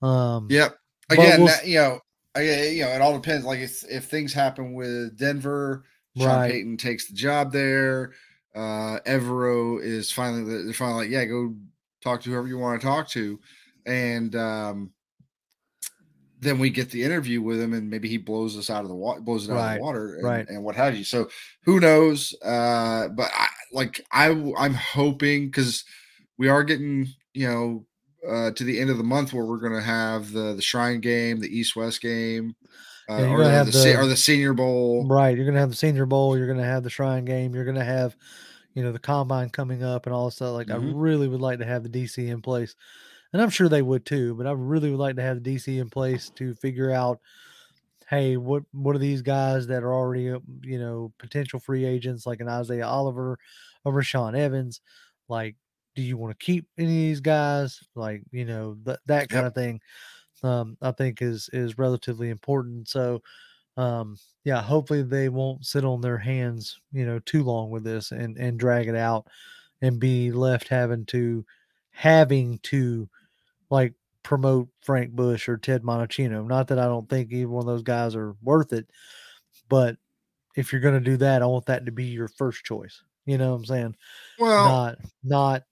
Um, 0.01 0.49
yep. 0.51 0.77
Again, 1.11 1.41
we'll, 1.41 1.49
that, 1.49 1.67
you 1.67 1.77
know, 1.77 2.01
you 2.37 2.83
know, 2.83 2.89
it 2.89 3.01
all 3.01 3.19
depends. 3.19 3.45
Like 3.45 3.61
if 3.61 3.85
if 3.91 4.05
things 4.07 4.33
happen 4.33 4.75
with 4.75 5.19
Denver, 5.19 5.85
Sean 6.17 6.27
right. 6.27 6.51
Payton 6.51 6.77
takes 6.77 7.09
the 7.09 7.15
job 7.15 7.53
there. 7.53 8.13
Uh, 8.55 8.99
Evero 9.07 9.83
is 9.83 10.11
finally 10.13 10.65
they're 10.65 10.73
finally 10.73 11.05
like, 11.05 11.11
yeah, 11.11 11.25
go 11.25 11.55
talk 12.03 12.23
to 12.23 12.31
whoever 12.31 12.49
you 12.49 12.59
want 12.59 12.81
to 12.81 12.87
talk 12.87 13.09
to, 13.09 13.39
and 13.87 14.35
um, 14.37 14.93
then 16.41 16.59
we 16.59 16.71
get 16.71 16.91
the 16.91 17.03
interview 17.03 17.41
with 17.41 17.61
him, 17.61 17.73
and 17.73 17.89
maybe 17.89 18.09
he 18.09 18.19
blows 18.19 18.59
us 18.59 18.69
out 18.69 18.83
of 18.83 18.89
the 18.89 18.95
water, 18.95 19.21
blows 19.21 19.49
it 19.49 19.53
out 19.53 19.57
right. 19.57 19.73
of 19.73 19.79
the 19.79 19.85
water, 19.85 20.15
and, 20.17 20.25
right. 20.25 20.49
and 20.49 20.63
what 20.63 20.77
have 20.77 20.97
you. 20.97 21.05
So 21.05 21.29
who 21.65 21.81
knows? 21.81 22.35
Uh, 22.43 23.09
but 23.09 23.31
I, 23.33 23.49
like 23.73 24.05
I, 24.13 24.29
I'm 24.59 24.75
hoping 24.75 25.47
because 25.47 25.85
we 26.39 26.49
are 26.49 26.65
getting 26.65 27.09
you 27.33 27.49
know 27.49 27.87
uh, 28.29 28.51
to 28.53 28.65
the 28.65 28.79
end 28.79 28.91
of 28.91 28.99
the 28.99 29.05
month 29.05 29.33
where 29.33 29.45
we're 29.45 29.59
going 29.59 29.75
to 29.75 29.83
have 29.83 30.33
the 30.33 30.55
the 30.55 30.63
Shrine 30.63 31.01
game, 31.01 31.41
the 31.41 31.59
East 31.59 31.77
West 31.77 32.01
game, 32.01 32.55
uh, 33.09 33.19
yeah, 33.19 33.29
or, 33.29 33.65
the, 33.65 33.71
the, 33.71 33.99
or 33.99 34.07
the 34.07 34.17
Senior 34.17 34.53
Bowl. 34.55 35.07
Right, 35.07 35.37
you're 35.37 35.45
going 35.45 35.55
to 35.55 35.61
have 35.61 35.71
the 35.71 35.77
Senior 35.77 36.07
Bowl. 36.07 36.37
You're 36.37 36.47
going 36.47 36.59
to 36.59 36.65
have 36.65 36.83
the 36.83 36.91
Shrine 36.91 37.25
game. 37.25 37.55
You're 37.55 37.65
going 37.65 37.77
to 37.77 37.85
have, 37.85 38.17
you 38.75 38.83
know, 38.83 38.93
the 38.93 38.99
Combine 38.99 39.51
coming 39.51 39.83
up 39.83 40.07
and 40.07 40.15
all 40.15 40.27
this 40.27 40.37
stuff. 40.37 40.55
Like, 40.55 40.69
mm-hmm. 40.69 40.91
I 40.91 40.93
really 40.95 41.29
would 41.29 41.41
like 41.41 41.59
to 41.59 41.65
have 41.65 41.83
the 41.83 41.89
DC 41.89 42.29
in 42.29 42.41
place, 42.41 42.75
and 43.33 43.43
I'm 43.43 43.51
sure 43.51 43.69
they 43.69 43.83
would 43.83 44.07
too. 44.07 44.35
But 44.35 44.47
I 44.47 44.53
really 44.53 44.91
would 44.91 45.01
like 45.01 45.17
to 45.17 45.23
have 45.23 45.43
the 45.43 45.55
DC 45.55 45.81
in 45.81 45.91
place 45.91 46.31
to 46.37 46.55
figure 46.55 46.93
out, 46.93 47.21
hey, 48.09 48.37
what 48.37 48.63
what 48.73 48.95
are 48.95 49.01
these 49.01 49.23
guys 49.23 49.67
that 49.67 49.83
are 49.83 49.93
already, 49.93 50.31
uh, 50.31 50.39
you 50.63 50.79
know, 50.79 51.13
potential 51.19 51.59
free 51.59 51.85
agents 51.85 52.25
like 52.25 52.41
an 52.41 52.49
Isaiah 52.49 52.87
Oliver, 52.87 53.39
or 53.85 53.93
Rashaan 53.93 54.37
Evans, 54.37 54.81
like 55.29 55.57
do 55.95 56.03
you 56.03 56.17
want 56.17 56.39
to 56.39 56.45
keep 56.45 56.67
any 56.79 56.87
of 56.87 56.93
these 56.93 57.21
guys? 57.21 57.81
Like, 57.95 58.23
you 58.31 58.45
know, 58.45 58.77
that 58.85 59.01
that 59.07 59.29
kind 59.29 59.45
yep. 59.45 59.47
of 59.47 59.55
thing. 59.55 59.81
Um, 60.43 60.77
I 60.83 60.91
think 60.91 61.23
is 61.23 61.49
is 61.53 61.79
relatively 61.79 62.31
important. 62.31 62.89
So, 62.89 63.23
um, 63.77 64.17
yeah, 64.45 64.61
hopefully 64.61 65.03
they 65.03 65.29
won't 65.29 65.65
sit 65.65 65.85
on 65.85 66.01
their 66.01 66.19
hands, 66.19 66.81
you 66.93 67.07
know, 67.07 67.21
too 67.21 67.45
long 67.45 67.71
with 67.71 67.85
this 67.85 68.11
and 68.11 68.37
and 68.37 68.59
drag 68.59 68.89
it 68.89 68.97
out 68.97 69.29
and 69.81 70.01
be 70.01 70.33
left 70.33 70.69
having 70.69 71.05
to 71.07 71.45
having 71.91 72.59
to 72.65 73.09
like 73.71 73.95
promote 74.23 74.69
Frank 74.81 75.13
Bush 75.13 75.49
or 75.49 75.57
Ted 75.57 75.83
Monachino. 75.83 76.47
Not 76.47 76.69
that 76.69 76.79
I 76.79 76.85
don't 76.85 77.09
think 77.09 77.33
either 77.33 77.49
one 77.49 77.63
of 77.63 77.67
those 77.67 77.83
guys 77.83 78.17
are 78.17 78.35
worth 78.43 78.73
it, 78.73 78.89
but 79.69 79.97
if 80.57 80.73
you're 80.73 80.81
going 80.81 80.95
to 81.03 81.11
do 81.11 81.17
that, 81.19 81.43
I 81.43 81.47
want 81.47 81.67
that 81.67 81.87
to 81.87 81.93
be 81.93 82.05
your 82.05 82.29
first 82.29 82.65
choice. 82.65 83.03
You 83.27 83.39
know 83.39 83.51
what 83.51 83.59
I'm 83.59 83.65
saying? 83.65 83.97
Well, 84.39 84.65
not 84.65 84.99
not 85.23 85.63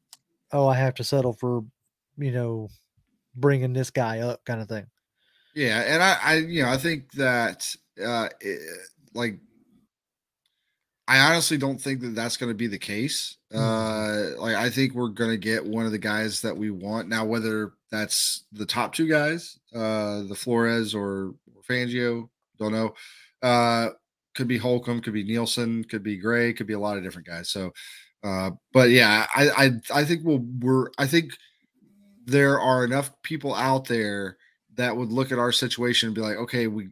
oh, 0.53 0.69
I 0.69 0.77
have 0.77 0.95
to 0.95 1.05
settle 1.05 1.33
for, 1.33 1.65
you 2.17 2.33
know, 2.33 2.69
bringing 3.35 3.73
this 3.73 3.91
guy 3.91 4.21
up, 4.21 4.45
kind 4.45 4.61
of 4.61 4.69
thing. 4.69 4.87
Yeah, 5.55 5.81
and 5.81 6.03
I, 6.03 6.19
I, 6.23 6.35
you 6.37 6.63
know, 6.63 6.69
I 6.69 6.77
think 6.77 7.13
that, 7.13 7.75
uh, 8.05 8.29
it, 8.41 8.61
like, 9.15 9.39
I 11.09 11.19
honestly 11.19 11.59
don't 11.59 11.81
think 11.81 12.01
that 12.03 12.15
that's 12.15 12.37
going 12.37 12.51
to 12.51 12.57
be 12.57 12.69
the 12.69 12.79
case. 12.79 13.37
Mm-hmm. 13.53 14.39
Uh, 14.39 14.41
like, 14.41 14.55
I 14.55 14.71
think 14.71 14.95
we're 14.95 15.09
going 15.09 15.31
to 15.31 15.37
get 15.37 15.67
one 15.67 15.85
of 15.85 15.91
the 15.91 15.99
guys 15.99 16.41
that 16.43 16.57
we 16.57 16.71
want 16.71 17.09
now. 17.09 17.25
Whether 17.25 17.73
that's 17.91 18.45
the 18.53 18.65
top 18.65 18.95
two 18.95 19.09
guys, 19.09 19.59
uh, 19.75 20.23
the 20.23 20.37
Flores 20.37 20.95
or, 20.95 21.35
or 21.55 21.63
Fangio, 21.69 22.29
don't 22.61 22.73
know. 22.73 22.95
Uh, 23.43 23.89
could 24.37 24.47
be 24.47 24.59
Holcomb, 24.59 25.01
could 25.01 25.15
be 25.15 25.25
Nielsen, 25.25 25.83
could 25.83 26.05
be 26.05 26.17
Gray, 26.17 26.53
could 26.53 26.69
be 26.69 26.75
a 26.75 26.79
lot 26.79 26.97
of 26.97 27.03
different 27.03 27.27
guys. 27.27 27.51
So, 27.51 27.73
uh, 28.23 28.51
but 28.73 28.91
yeah, 28.91 29.27
I, 29.35 29.51
I, 29.51 29.71
I 29.95 30.05
think 30.05 30.23
we'll, 30.25 30.45
we're, 30.61 30.91
I 30.99 31.07
think 31.07 31.33
there 32.27 32.61
are 32.61 32.85
enough 32.85 33.11
people 33.23 33.55
out 33.55 33.87
there 33.87 34.37
that 34.75 34.97
would 34.97 35.11
look 35.11 35.33
at 35.33 35.39
our 35.39 35.53
situation 35.53 36.09
and 36.09 36.15
be 36.15 36.21
like, 36.21 36.37
okay, 36.37 36.67
we, 36.67 36.89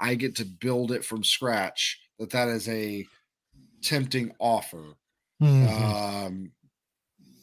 I 0.00 0.14
get 0.14 0.36
to 0.36 0.44
build 0.44 0.92
it 0.92 1.04
from 1.04 1.24
scratch. 1.24 2.00
That 2.18 2.30
that 2.30 2.48
is 2.48 2.68
a 2.68 3.06
tempting 3.82 4.32
offer. 4.38 4.94
Mm-hmm. 5.42 5.84
Um, 5.84 6.52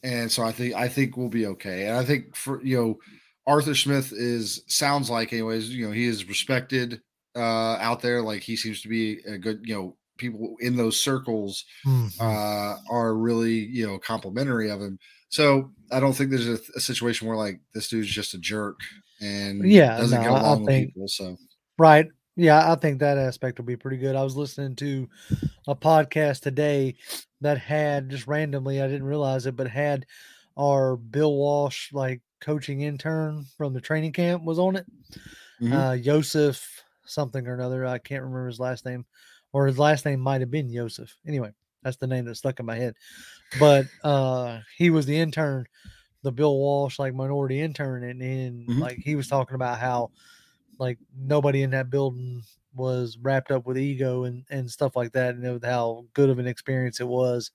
and 0.04 0.32
so 0.32 0.44
I 0.44 0.52
think 0.52 0.76
I 0.76 0.88
think 0.88 1.16
we'll 1.16 1.30
be 1.30 1.46
okay. 1.48 1.88
And 1.88 1.98
I 1.98 2.04
think 2.04 2.36
for 2.36 2.62
you 2.64 2.78
know, 2.78 3.00
Arthur 3.48 3.76
Smith 3.76 4.12
is 4.12 4.64
sounds 4.68 5.10
like 5.10 5.32
anyways. 5.32 5.70
You 5.70 5.88
know, 5.88 5.94
he 5.94 6.06
is 6.06 6.28
respected 6.28 7.02
uh, 7.36 7.78
out 7.80 8.02
there. 8.02 8.22
Like 8.22 8.42
he 8.42 8.56
seems 8.56 8.82
to 8.82 8.90
be 8.90 9.20
a 9.26 9.38
good. 9.38 9.62
You 9.64 9.76
know, 9.76 9.98
people 10.32 10.56
in 10.60 10.76
those 10.76 11.00
circles 11.00 11.66
mm-hmm. 11.86 12.22
uh, 12.22 12.76
are 12.90 13.16
really 13.16 13.54
you 13.54 13.86
know 13.86 14.00
complimentary 14.00 14.70
of 14.70 14.82
him. 14.82 15.00
So 15.30 15.72
I 15.92 16.00
don't 16.00 16.14
think 16.14 16.30
there's 16.30 16.48
a, 16.48 16.60
a, 16.76 16.80
situation 16.80 17.28
where 17.28 17.38
like 17.38 17.60
this 17.74 17.88
dude's 17.88 18.08
just 18.08 18.36
a 18.36 18.38
jerk 18.38 18.80
and 19.20 19.68
yeah 19.68 19.98
doesn't 19.98 20.22
no, 20.22 20.24
get 20.24 20.32
along 20.32 20.46
I 20.46 20.60
with 20.60 20.68
think, 20.68 20.88
people. 20.90 21.08
So 21.08 21.38
right, 21.78 22.08
yeah, 22.36 22.72
I 22.72 22.76
think 22.76 23.00
that 23.00 23.18
aspect 23.18 23.58
will 23.58 23.66
be 23.66 23.78
pretty 23.78 23.98
good. 23.98 24.16
I 24.16 24.24
was 24.24 24.36
listening 24.36 24.76
to 24.78 25.10
a 25.68 25.76
podcast 25.76 26.42
today 26.42 26.96
that 27.42 27.58
had 27.58 28.10
just 28.10 28.28
randomly, 28.28 28.82
I 28.82 28.88
didn't 28.88 29.08
realize 29.08 29.46
it, 29.46 29.56
but 29.56 29.68
had 29.68 30.06
our 30.58 30.96
Bill 30.96 31.36
Walsh 31.36 31.92
like 31.94 32.22
coaching 32.40 32.82
intern 32.82 33.46
from 33.58 33.74
the 33.74 33.82
training 33.82 34.14
camp 34.14 34.44
was 34.44 34.60
on 34.60 34.76
it. 34.76 34.86
Mm-hmm. 35.62 35.74
Uh 35.74 35.98
Joseph 35.98 36.84
something 37.06 37.48
or 37.48 37.54
another. 37.54 37.86
I 37.86 37.98
can't 37.98 38.24
remember 38.24 38.48
his 38.48 38.60
last 38.60 38.86
name, 38.86 39.06
or 39.54 39.68
his 39.68 39.80
last 39.80 40.06
name 40.06 40.20
might 40.20 40.42
have 40.42 40.52
been 40.52 40.74
Joseph. 40.74 41.16
Anyway, 41.26 41.52
that's 41.82 41.98
the 41.98 42.08
name 42.08 42.26
that 42.26 42.36
stuck 42.36 42.60
in 42.60 42.66
my 42.66 42.76
head. 42.76 42.96
But 43.60 43.86
uh 44.04 44.60
he 44.78 44.90
was 44.90 45.06
the 45.06 45.18
intern, 45.18 45.66
the 46.24 46.32
Bill 46.32 46.58
Walsh 46.58 47.00
like 47.00 47.14
minority 47.14 47.62
intern, 47.62 48.04
and, 48.04 48.22
and 48.22 48.68
mm-hmm. 48.68 48.82
like 48.82 48.98
he 48.98 49.16
was 49.16 49.28
talking 49.28 49.56
about 49.56 49.80
how 49.80 50.12
like 50.80 50.98
nobody 51.16 51.64
in 51.64 51.70
that 51.72 51.90
building 51.90 52.42
was 52.76 53.18
wrapped 53.22 53.52
up 53.52 53.68
with 53.68 53.78
ego 53.78 54.24
and, 54.24 54.44
and 54.50 54.70
stuff 54.70 54.96
like 54.96 55.12
that, 55.12 55.36
and 55.36 55.64
how 55.64 56.06
good 56.14 56.30
of 56.30 56.40
an 56.40 56.48
experience 56.48 57.00
it 57.00 57.08
was 57.08 57.52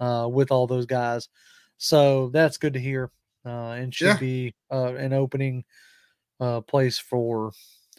uh, 0.00 0.26
with 0.30 0.50
all 0.50 0.66
those 0.66 0.86
guys. 0.86 1.28
So 1.76 2.30
that's 2.30 2.56
good 2.56 2.72
to 2.72 2.80
hear, 2.80 3.10
uh, 3.44 3.72
and 3.72 3.94
should 3.94 4.06
yeah. 4.06 4.16
be 4.16 4.54
uh, 4.72 4.94
an 4.94 5.12
opening 5.12 5.64
uh, 6.40 6.62
place 6.62 6.98
for 6.98 7.52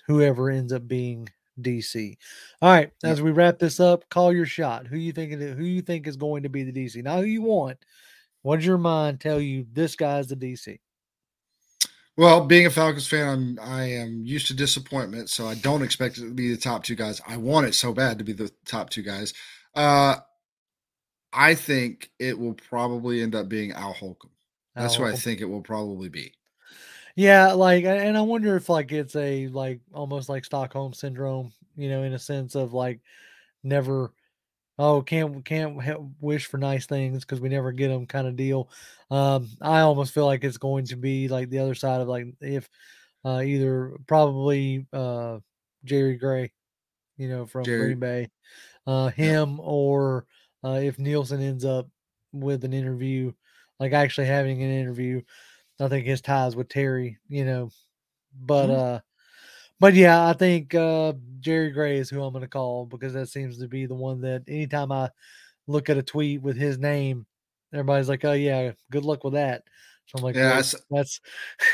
whoever 0.08 0.50
ends 0.50 0.74
up 0.74 0.88
being 0.88 1.30
DC. 1.62 2.18
All 2.62 2.72
right, 2.72 2.92
as 3.04 3.22
we 3.22 3.32
wrap 3.32 3.60
this 3.60 3.80
up, 3.80 4.08
call 4.10 4.34
your 4.34 4.46
shot. 4.46 4.88
Who 4.88 4.98
you 4.98 5.12
think 5.12 5.34
who 5.34 5.64
you 5.64 5.82
think 5.82 6.08
is 6.08 6.18
going 6.18 6.44
to 6.44 6.50
be 6.50 6.64
the 6.64 6.72
DC? 6.72 7.04
Not 7.04 7.20
who 7.20 7.26
you 7.26 7.42
want. 7.42 7.78
What 8.42 8.58
does 8.58 8.66
your 8.66 8.78
mind 8.78 9.20
tell 9.20 9.40
you? 9.40 9.66
This 9.72 9.96
guy's 9.96 10.28
the 10.28 10.36
DC. 10.36 10.80
Well, 12.18 12.46
being 12.46 12.66
a 12.66 12.70
Falcons 12.70 13.08
fan, 13.08 13.28
I'm 13.28 13.60
I 13.62 13.84
am 13.84 14.24
used 14.24 14.48
to 14.48 14.54
disappointment, 14.54 15.30
so 15.30 15.48
I 15.48 15.56
don't 15.56 15.82
expect 15.82 16.18
it 16.18 16.22
to 16.22 16.34
be 16.34 16.52
the 16.52 16.60
top 16.60 16.84
two 16.84 16.96
guys. 16.96 17.20
I 17.28 17.38
want 17.38 17.68
it 17.68 17.76
so 17.76 17.94
bad 17.94 18.20
to 18.20 18.24
be 18.24 18.34
the 18.34 18.52
top 18.66 18.90
two 18.90 19.02
guys. 19.02 19.34
Uh, 19.74 20.16
I 21.34 21.56
think 21.56 22.12
it 22.18 22.40
will 22.40 22.54
probably 22.54 23.22
end 23.22 23.36
up 23.36 23.50
being 23.50 23.74
Al 23.74 23.94
Holcomb. 23.94 24.32
That's 24.76 24.96
Al 24.96 25.02
who 25.02 25.12
I 25.12 25.16
think 25.16 25.42
it 25.42 25.46
will 25.46 25.62
probably 25.62 26.08
be. 26.08 26.34
Yeah, 27.16 27.54
like, 27.54 27.86
and 27.86 28.18
I 28.18 28.22
wonder 28.22 28.56
if 28.58 28.68
like 28.70 28.92
it's 28.92 29.16
a 29.16 29.48
like 29.48 29.80
almost 29.94 30.28
like 30.30 30.44
Stockholm 30.46 30.94
syndrome, 30.94 31.54
you 31.76 31.90
know, 31.90 32.04
in 32.04 32.14
a 32.14 32.20
sense 32.20 32.56
of 32.56 32.74
like 32.74 33.00
never 33.64 34.14
oh 34.78 35.02
can't 35.02 35.44
can't 35.46 35.78
wish 36.20 36.48
for 36.48 36.58
nice 36.58 36.86
things 36.86 37.24
because 37.24 37.40
we 37.40 37.50
never 37.50 37.72
get 37.72 37.90
them 37.90 38.06
kind 38.06 38.28
of 38.28 38.36
deal 38.36 38.70
um 39.12 39.48
i 39.62 39.80
almost 39.82 40.14
feel 40.14 40.26
like 40.26 40.44
it's 40.44 40.58
going 40.58 40.86
to 40.86 40.96
be 40.98 41.28
like 41.28 41.50
the 41.50 41.60
other 41.60 41.76
side 41.76 42.02
of 42.02 42.08
like 42.08 42.28
if 42.42 42.70
uh 43.24 43.42
either 43.42 43.94
probably 44.08 44.86
uh 44.94 45.40
jerry 45.86 46.16
gray 46.18 46.52
you 47.18 47.30
know 47.30 47.46
from 47.46 47.64
jerry. 47.64 47.88
green 47.88 48.00
bay 48.00 48.30
uh 48.88 49.08
him 49.10 49.60
or 49.62 50.26
uh 50.64 50.80
if 50.82 51.00
nielsen 51.00 51.42
ends 51.42 51.64
up 51.64 51.88
with 52.34 52.66
an 52.66 52.74
interview 52.74 53.32
like 53.80 53.94
actually 53.94 54.28
having 54.28 54.62
an 54.62 54.72
interview 54.72 55.22
i 55.80 55.88
think 55.88 56.06
his 56.06 56.22
ties 56.22 56.56
with 56.56 56.70
terry 56.70 57.18
you 57.28 57.46
know 57.46 57.70
but 58.34 58.68
mm-hmm. 58.68 58.96
uh 58.96 59.00
but 59.80 59.94
yeah, 59.94 60.28
I 60.28 60.34
think 60.34 60.74
uh, 60.74 61.14
Jerry 61.40 61.72
Gray 61.72 61.98
is 61.98 62.10
who 62.10 62.24
I'm 62.24 62.32
going 62.32 62.44
to 62.44 62.48
call 62.50 62.86
because 62.86 63.14
that 63.14 63.28
seems 63.28 63.60
to 63.60 63.68
be 63.68 63.86
the 63.86 63.96
one 63.96 64.22
that 64.22 64.44
anytime 64.48 64.92
I 64.92 65.10
look 65.68 65.90
at 65.90 65.98
a 65.98 66.04
tweet 66.04 66.42
with 66.42 66.56
his 66.56 66.78
name, 66.78 67.26
everybody's 67.74 68.08
like, 68.08 68.24
"Oh 68.24 68.34
yeah, 68.34 68.72
good 68.90 69.04
luck 69.04 69.24
with 69.24 69.34
that." 69.34 69.64
So 70.08 70.18
I'm 70.18 70.24
like, 70.24 70.36
yeah, 70.36 70.52
well, 70.52 70.64
that's 70.92 71.20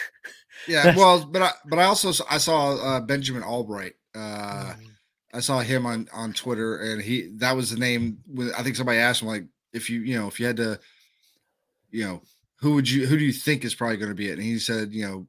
yeah. 0.67 0.83
That's, 0.83 0.97
well, 0.97 1.25
but 1.25 1.41
I 1.43 1.51
but 1.65 1.79
I 1.79 1.83
also 1.83 2.11
I 2.29 2.37
saw 2.39 2.75
uh, 2.75 3.01
Benjamin 3.01 3.43
Allbright. 3.43 3.93
Uh, 4.15 4.73
mm-hmm. 4.73 4.81
I 5.33 5.39
saw 5.39 5.59
him 5.59 5.85
on 5.85 6.09
on 6.11 6.33
Twitter, 6.33 6.77
and 6.77 7.01
he 7.01 7.29
that 7.35 7.55
was 7.55 7.69
the 7.69 7.79
name. 7.79 8.17
With 8.27 8.51
I 8.57 8.63
think 8.63 8.75
somebody 8.75 8.97
asked 8.97 9.21
him 9.21 9.27
like, 9.27 9.45
if 9.73 9.91
you 9.91 10.01
you 10.01 10.17
know 10.17 10.27
if 10.27 10.39
you 10.39 10.47
had 10.47 10.57
to, 10.57 10.79
you 11.91 12.05
know, 12.05 12.21
who 12.61 12.75
would 12.75 12.89
you 12.89 13.07
who 13.07 13.17
do 13.17 13.23
you 13.23 13.33
think 13.33 13.65
is 13.65 13.75
probably 13.75 13.97
going 13.97 14.09
to 14.11 14.15
be 14.15 14.29
it? 14.29 14.33
And 14.33 14.43
he 14.43 14.59
said, 14.59 14.93
you 14.93 15.07
know, 15.07 15.27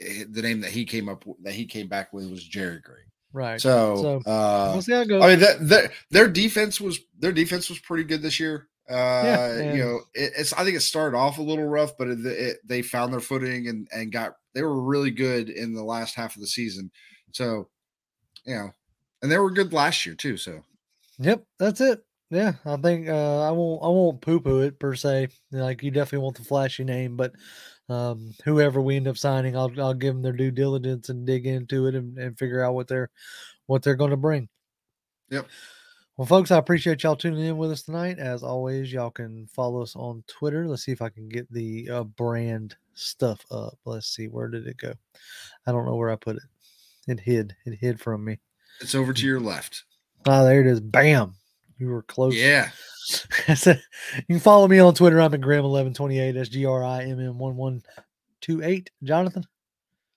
eh, 0.00 0.24
the 0.30 0.42
name 0.42 0.60
that 0.60 0.70
he 0.70 0.84
came 0.84 1.08
up 1.08 1.24
that 1.42 1.52
he 1.54 1.66
came 1.66 1.88
back 1.88 2.12
with 2.12 2.30
was 2.30 2.44
Jerry 2.44 2.80
Gray. 2.80 3.02
Right. 3.32 3.60
So, 3.60 4.22
so 4.24 4.30
uh, 4.30 4.70
we'll 4.72 4.82
see 4.82 4.92
how 4.92 5.00
it 5.00 5.08
goes. 5.08 5.22
I 5.22 5.28
mean, 5.28 5.40
that, 5.40 5.68
that, 5.68 5.90
their 6.10 6.28
defense 6.28 6.80
was 6.80 7.00
their 7.18 7.32
defense 7.32 7.68
was 7.68 7.78
pretty 7.78 8.04
good 8.04 8.22
this 8.22 8.40
year. 8.40 8.68
Uh, 8.88 8.94
yeah, 8.94 9.72
you 9.74 9.84
know, 9.84 10.00
it, 10.14 10.32
it's 10.38 10.52
I 10.54 10.64
think 10.64 10.76
it 10.76 10.80
started 10.80 11.16
off 11.16 11.38
a 11.38 11.42
little 11.42 11.66
rough, 11.66 11.98
but 11.98 12.08
it, 12.08 12.24
it, 12.24 12.58
they 12.64 12.80
found 12.80 13.12
their 13.12 13.20
footing 13.20 13.68
and 13.68 13.88
and 13.92 14.12
got 14.12 14.36
they 14.54 14.62
were 14.62 14.80
really 14.80 15.10
good 15.10 15.50
in 15.50 15.74
the 15.74 15.84
last 15.84 16.14
half 16.14 16.36
of 16.36 16.40
the 16.40 16.46
season. 16.46 16.90
So, 17.32 17.68
you 18.46 18.54
know, 18.54 18.70
and 19.20 19.30
they 19.30 19.38
were 19.38 19.50
good 19.50 19.74
last 19.74 20.06
year 20.06 20.14
too. 20.14 20.38
So, 20.38 20.62
yep, 21.18 21.44
that's 21.58 21.82
it. 21.82 22.02
Yeah, 22.30 22.52
I 22.66 22.76
think 22.76 23.08
uh, 23.08 23.42
I 23.42 23.50
won't. 23.52 23.82
I 23.82 23.86
won't 23.86 24.20
poo 24.20 24.40
poo 24.40 24.60
it 24.60 24.78
per 24.78 24.94
se. 24.94 25.28
Like 25.50 25.82
you 25.82 25.90
definitely 25.90 26.24
want 26.24 26.36
the 26.36 26.44
flashy 26.44 26.84
name, 26.84 27.16
but 27.16 27.32
um, 27.88 28.34
whoever 28.44 28.82
we 28.82 28.96
end 28.96 29.08
up 29.08 29.16
signing, 29.16 29.56
I'll 29.56 29.72
I'll 29.80 29.94
give 29.94 30.14
them 30.14 30.22
their 30.22 30.32
due 30.32 30.50
diligence 30.50 31.08
and 31.08 31.26
dig 31.26 31.46
into 31.46 31.86
it 31.86 31.94
and, 31.94 32.18
and 32.18 32.38
figure 32.38 32.62
out 32.62 32.74
what 32.74 32.86
they're 32.86 33.10
what 33.66 33.82
they're 33.82 33.94
going 33.94 34.10
to 34.10 34.16
bring. 34.18 34.48
Yep. 35.30 35.46
Well, 36.18 36.26
folks, 36.26 36.50
I 36.50 36.58
appreciate 36.58 37.02
y'all 37.02 37.16
tuning 37.16 37.44
in 37.44 37.56
with 37.56 37.70
us 37.70 37.84
tonight. 37.84 38.18
As 38.18 38.42
always, 38.42 38.92
y'all 38.92 39.10
can 39.10 39.46
follow 39.46 39.82
us 39.82 39.94
on 39.94 40.24
Twitter. 40.26 40.66
Let's 40.66 40.84
see 40.84 40.92
if 40.92 41.00
I 41.00 41.10
can 41.10 41.28
get 41.28 41.50
the 41.52 41.88
uh, 41.88 42.04
brand 42.04 42.76
stuff 42.94 43.40
up. 43.50 43.78
Let's 43.84 44.08
see 44.08 44.26
where 44.26 44.48
did 44.48 44.66
it 44.66 44.78
go. 44.78 44.92
I 45.66 45.72
don't 45.72 45.86
know 45.86 45.94
where 45.94 46.10
I 46.10 46.16
put 46.16 46.36
it. 46.36 46.42
It 47.06 47.20
hid. 47.20 47.54
It 47.64 47.78
hid 47.80 48.00
from 48.00 48.24
me. 48.24 48.40
It's 48.80 48.96
over 48.96 49.12
to 49.12 49.26
your 49.26 49.40
left. 49.40 49.84
Ah, 50.26 50.40
oh, 50.40 50.44
there 50.44 50.60
it 50.60 50.66
is. 50.66 50.80
Bam. 50.80 51.34
You 51.78 51.88
were 51.88 52.02
close. 52.02 52.34
Yeah. 52.34 52.70
you 53.48 53.74
can 54.28 54.40
follow 54.40 54.68
me 54.68 54.78
on 54.80 54.94
Twitter. 54.94 55.20
I'm 55.20 55.32
at 55.32 55.40
Grimm1128. 55.40 56.34
That's 56.34 56.48
G 56.48 56.66
R 56.66 56.84
I 56.84 57.04
M 57.04 57.20
M 57.20 57.38
1128. 57.38 58.90
Jonathan? 59.04 59.44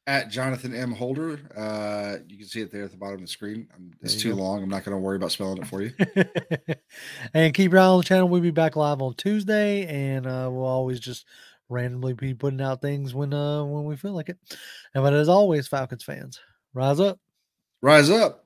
At 0.08 0.30
Jonathan 0.30 0.74
M. 0.74 0.92
Holder. 0.92 1.40
Uh, 1.56 2.24
you 2.28 2.38
can 2.38 2.48
see 2.48 2.62
it 2.62 2.72
there 2.72 2.84
at 2.84 2.92
the 2.92 2.98
bottom 2.98 3.16
of 3.16 3.22
the 3.22 3.28
screen. 3.28 3.68
it's 4.02 4.16
too 4.16 4.36
go. 4.36 4.42
long. 4.42 4.64
I'm 4.64 4.70
not 4.70 4.84
going 4.84 4.96
to 4.96 5.00
worry 5.00 5.18
about 5.18 5.32
spelling 5.32 5.60
it 5.60 5.68
for 5.68 5.84
you. 5.84 5.94
and 7.36 7.54
keep 7.54 7.72
your 7.72 7.80
eye 7.80 7.86
on 7.86 8.00
the 8.00 8.04
channel. 8.04 8.28
We'll 8.28 8.42
be 8.42 8.50
back 8.50 8.76
live 8.76 9.02
on 9.02 9.14
Tuesday, 9.14 9.86
and 9.86 10.26
uh, 10.26 10.50
we'll 10.52 10.66
always 10.66 11.00
just 11.00 11.26
randomly 11.70 12.14
be 12.14 12.34
putting 12.34 12.62
out 12.62 12.82
things 12.82 13.14
when 13.14 13.34
uh 13.34 13.64
when 13.64 13.86
we 13.86 13.96
feel 13.96 14.12
like 14.12 14.30
it. 14.30 14.38
And 14.94 15.04
but 15.04 15.14
as 15.14 15.30
always, 15.30 15.68
Falcons 15.68 16.04
fans, 16.04 16.40
rise 16.74 17.00
up. 17.00 17.20
Rise 17.82 18.10
up. 18.10 18.46